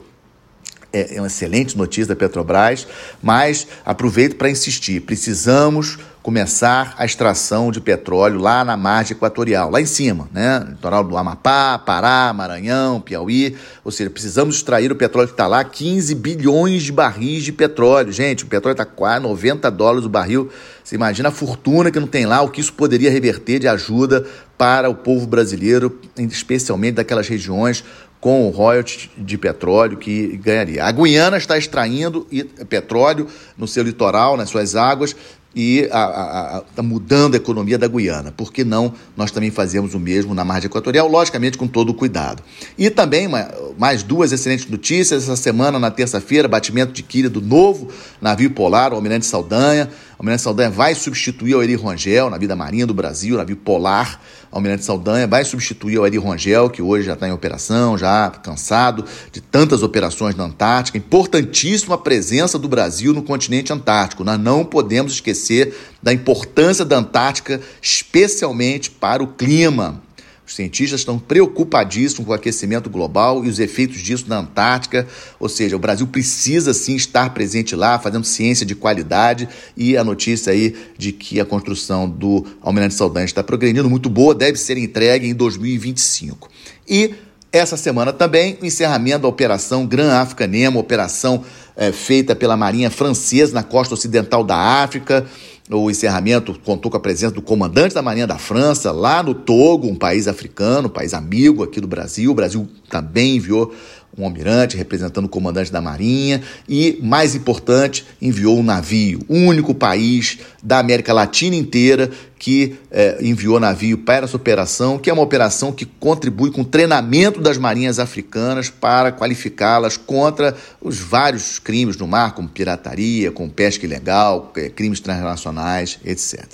É, 0.93 1.15
é 1.15 1.21
uma 1.21 1.27
excelente 1.27 1.77
notícia 1.77 2.07
da 2.07 2.15
Petrobras, 2.15 2.87
mas 3.21 3.67
aproveito 3.83 4.35
para 4.35 4.49
insistir: 4.49 5.01
precisamos 5.01 5.97
começar 6.25 6.95
a 6.97 7.05
extração 7.05 7.71
de 7.71 7.79
petróleo 7.79 8.39
lá 8.39 8.65
na 8.65 8.75
margem 8.75 9.15
equatorial, 9.15 9.69
lá 9.69 9.79
em 9.79 9.85
cima, 9.85 10.27
né? 10.33 10.65
Litoral 10.69 11.03
do 11.03 11.15
Amapá, 11.15 11.77
Pará, 11.77 12.33
Maranhão, 12.33 12.99
Piauí. 12.99 13.55
Ou 13.83 13.91
seja, 13.91 14.09
precisamos 14.09 14.55
extrair 14.55 14.91
o 14.91 14.95
petróleo 14.95 15.27
que 15.27 15.35
está 15.35 15.45
lá, 15.45 15.63
15 15.63 16.15
bilhões 16.15 16.81
de 16.81 16.91
barris 16.91 17.43
de 17.43 17.51
petróleo. 17.51 18.11
Gente, 18.11 18.43
o 18.43 18.47
petróleo 18.47 18.73
está 18.73 18.85
quase 18.85 19.21
90 19.21 19.69
dólares 19.69 20.03
o 20.03 20.09
barril. 20.09 20.49
Você 20.83 20.95
imagina 20.95 21.29
a 21.29 21.31
fortuna 21.31 21.91
que 21.91 21.99
não 21.99 22.07
tem 22.07 22.25
lá, 22.25 22.41
o 22.41 22.49
que 22.49 22.59
isso 22.59 22.73
poderia 22.73 23.11
reverter 23.11 23.59
de 23.59 23.67
ajuda 23.67 24.25
para 24.57 24.89
o 24.89 24.95
povo 24.95 25.27
brasileiro, 25.27 25.99
especialmente 26.17 26.95
daquelas 26.95 27.27
regiões 27.27 27.83
com 28.19 28.47
o 28.47 28.49
royalty 28.49 29.11
de 29.15 29.37
petróleo 29.37 29.97
que 29.97 30.37
ganharia. 30.37 30.85
A 30.85 30.91
Guiana 30.91 31.37
está 31.37 31.55
extraindo 31.55 32.25
petróleo 32.67 33.27
no 33.55 33.67
seu 33.67 33.83
litoral, 33.83 34.35
nas 34.35 34.49
suas 34.49 34.75
águas, 34.75 35.15
e 35.55 35.87
a, 35.91 35.99
a, 35.99 36.57
a, 36.57 36.61
tá 36.61 36.83
mudando 36.83 37.35
a 37.35 37.37
economia 37.37 37.77
da 37.77 37.87
Guiana. 37.87 38.33
Por 38.35 38.51
que 38.51 38.65
não 38.65 38.93
nós 39.15 39.31
também 39.31 39.49
fazemos 39.49 39.93
o 39.93 39.99
mesmo 39.99 40.33
na 40.33 40.43
margem 40.43 40.67
equatorial, 40.67 41.07
logicamente 41.07 41.57
com 41.57 41.67
todo 41.67 41.89
o 41.89 41.93
cuidado. 41.93 42.43
E 42.77 42.89
também 42.89 43.29
mais 43.77 44.03
duas 44.03 44.33
excelentes 44.33 44.69
notícias. 44.69 45.23
Essa 45.23 45.35
semana, 45.37 45.79
na 45.79 45.89
terça-feira, 45.89 46.47
batimento 46.47 46.91
de 46.91 47.01
quilha 47.01 47.29
do 47.29 47.41
novo 47.41 47.89
navio 48.21 48.51
polar, 48.51 48.91
o 48.91 48.95
Almirante 48.95 49.25
Saldanha. 49.25 49.89
Almirante 50.17 50.43
Saldanha 50.43 50.69
vai 50.69 50.95
substituir 50.95 51.55
o 51.55 51.61
Eri 51.61 51.75
Rongel 51.75 52.29
na 52.29 52.37
vida 52.37 52.55
marinha 52.55 52.87
do 52.87 52.93
Brasil, 52.93 53.35
navio 53.37 53.57
polar. 53.57 54.21
Almirante 54.49 54.85
Saldanha 54.85 55.27
vai 55.27 55.43
substituir 55.43 55.99
o 55.99 56.05
Eri 56.05 56.17
Rongel, 56.17 56.69
que 56.69 56.81
hoje 56.81 57.05
já 57.05 57.13
está 57.13 57.27
em 57.27 57.33
operação, 57.33 57.97
já 57.97 58.29
cansado 58.29 59.03
de 59.31 59.41
tantas 59.41 59.83
operações 59.83 60.33
na 60.35 60.45
Antártica. 60.45 60.97
Importantíssima 60.97 61.95
a 61.95 61.97
presença 61.97 62.57
do 62.57 62.69
Brasil 62.69 63.13
no 63.13 63.21
continente 63.21 63.73
antártico. 63.73 64.23
Nós 64.23 64.39
não 64.39 64.63
podemos 64.63 65.11
esquecer 65.11 65.75
da 66.01 66.13
importância 66.13 66.85
da 66.85 66.97
Antártica, 66.97 67.59
especialmente 67.81 68.89
para 68.89 69.21
o 69.21 69.27
clima 69.27 70.04
Os 70.45 70.55
cientistas 70.55 71.01
estão 71.01 71.17
preocupadíssimos 71.17 72.25
com 72.25 72.31
o 72.31 72.35
aquecimento 72.35 72.89
global 72.89 73.43
e 73.43 73.49
os 73.49 73.59
efeitos 73.59 74.01
disso 74.01 74.25
na 74.27 74.39
Antártica, 74.39 75.07
ou 75.39 75.49
seja, 75.49 75.75
o 75.75 75.79
Brasil 75.79 76.05
precisa 76.05 76.73
sim 76.73 76.95
estar 76.95 77.33
presente 77.33 77.75
lá, 77.75 77.97
fazendo 77.97 78.23
ciência 78.23 78.65
de 78.65 78.75
qualidade 78.75 79.49
e 79.75 79.97
a 79.97 80.03
notícia 80.03 80.53
aí 80.53 80.75
de 80.97 81.11
que 81.11 81.39
a 81.39 81.45
construção 81.45 82.07
do 82.07 82.45
Almirante 82.61 82.93
Saldanha 82.93 83.25
está 83.25 83.43
progredindo 83.43 83.89
muito 83.89 84.09
boa, 84.09 84.35
deve 84.35 84.57
ser 84.57 84.77
entregue 84.77 85.27
em 85.27 85.33
2025. 85.33 86.49
E 86.87 87.15
essa 87.51 87.77
semana 87.77 88.11
também 88.11 88.57
o 88.61 88.65
encerramento 88.65 89.19
da 89.19 89.27
Operação 89.29 89.85
Gran 89.85 90.11
África 90.11 90.45
Nemo, 90.45 90.77
operação 90.77 91.43
é, 91.75 91.91
feita 91.91 92.35
pela 92.35 92.57
Marinha 92.57 92.91
Francesa 92.91 93.53
na 93.53 93.63
costa 93.63 93.93
ocidental 93.93 94.43
da 94.43 94.57
África. 94.57 95.25
O 95.69 95.89
encerramento 95.89 96.59
contou 96.63 96.91
com 96.91 96.97
a 96.97 96.99
presença 96.99 97.33
do 97.33 97.41
comandante 97.41 97.95
da 97.95 98.01
Marinha 98.01 98.27
da 98.27 98.37
França, 98.37 98.91
lá 98.91 99.23
no 99.23 99.33
Togo, 99.33 99.87
um 99.87 99.95
país 99.95 100.27
africano, 100.27 100.87
um 100.87 100.91
país 100.91 101.11
amigo 101.11 101.63
aqui 101.63 101.81
do 101.81 101.87
Brasil. 101.87 102.31
O 102.31 102.35
Brasil 102.35 102.67
também 102.87 103.37
enviou 103.37 103.73
um 104.17 104.23
almirante 104.23 104.77
representando 104.77 105.25
o 105.25 105.29
comandante 105.29 105.71
da 105.71 105.81
Marinha 105.81 106.41
e, 106.67 106.97
mais 107.01 107.35
importante, 107.35 108.05
enviou 108.21 108.57
um 108.57 108.63
navio, 108.63 109.19
o 109.27 109.35
único 109.35 109.73
país 109.73 110.39
da 110.63 110.79
América 110.79 111.13
Latina 111.13 111.55
inteira 111.55 112.09
que 112.37 112.75
é, 112.91 113.17
enviou 113.21 113.59
navio 113.59 113.97
para 113.97 114.25
essa 114.25 114.35
operação, 114.35 114.99
que 114.99 115.09
é 115.09 115.13
uma 115.13 115.23
operação 115.23 115.71
que 115.71 115.85
contribui 115.85 116.51
com 116.51 116.61
o 116.61 116.65
treinamento 116.65 117.41
das 117.41 117.57
marinhas 117.57 117.97
africanas 117.97 118.69
para 118.69 119.11
qualificá-las 119.11 119.97
contra 119.97 120.55
os 120.81 120.99
vários 120.99 121.59
crimes 121.59 121.97
no 121.97 122.07
mar, 122.07 122.35
como 122.35 122.47
pirataria, 122.47 123.31
com 123.31 123.49
pesca 123.49 123.85
ilegal, 123.85 124.51
é, 124.57 124.69
crimes 124.69 124.99
transnacionais, 124.99 125.97
etc. 126.05 126.45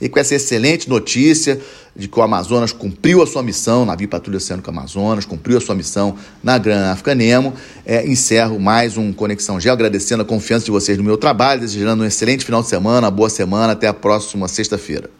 E 0.00 0.08
com 0.08 0.18
essa 0.18 0.34
excelente 0.34 0.88
notícia 0.88 1.58
de 1.96 2.08
que 2.08 2.18
o 2.18 2.22
Amazonas 2.22 2.72
cumpriu 2.72 3.22
a 3.22 3.26
sua 3.26 3.42
missão, 3.42 3.84
navio 3.84 4.08
Patrulha 4.08 4.36
Oceânico 4.36 4.70
Amazonas, 4.70 5.24
cumpriu 5.24 5.58
a 5.58 5.60
sua 5.60 5.74
missão 5.74 6.16
na 6.42 6.56
Gran 6.58 6.90
África 6.90 7.14
Nemo, 7.14 7.54
é, 7.84 8.06
encerro 8.06 8.58
mais 8.58 8.96
um 8.96 9.12
Conexão 9.12 9.58
Geo, 9.58 9.72
agradecendo 9.72 10.22
a 10.22 10.24
confiança 10.24 10.64
de 10.64 10.70
vocês 10.70 10.96
no 10.96 11.04
meu 11.04 11.16
trabalho, 11.16 11.60
desejando 11.60 12.02
um 12.02 12.06
excelente 12.06 12.44
final 12.44 12.62
de 12.62 12.68
semana, 12.68 13.10
boa 13.10 13.30
semana, 13.30 13.72
até 13.72 13.88
a 13.88 13.94
próxima 13.94 14.46
sexta-feira. 14.48 15.17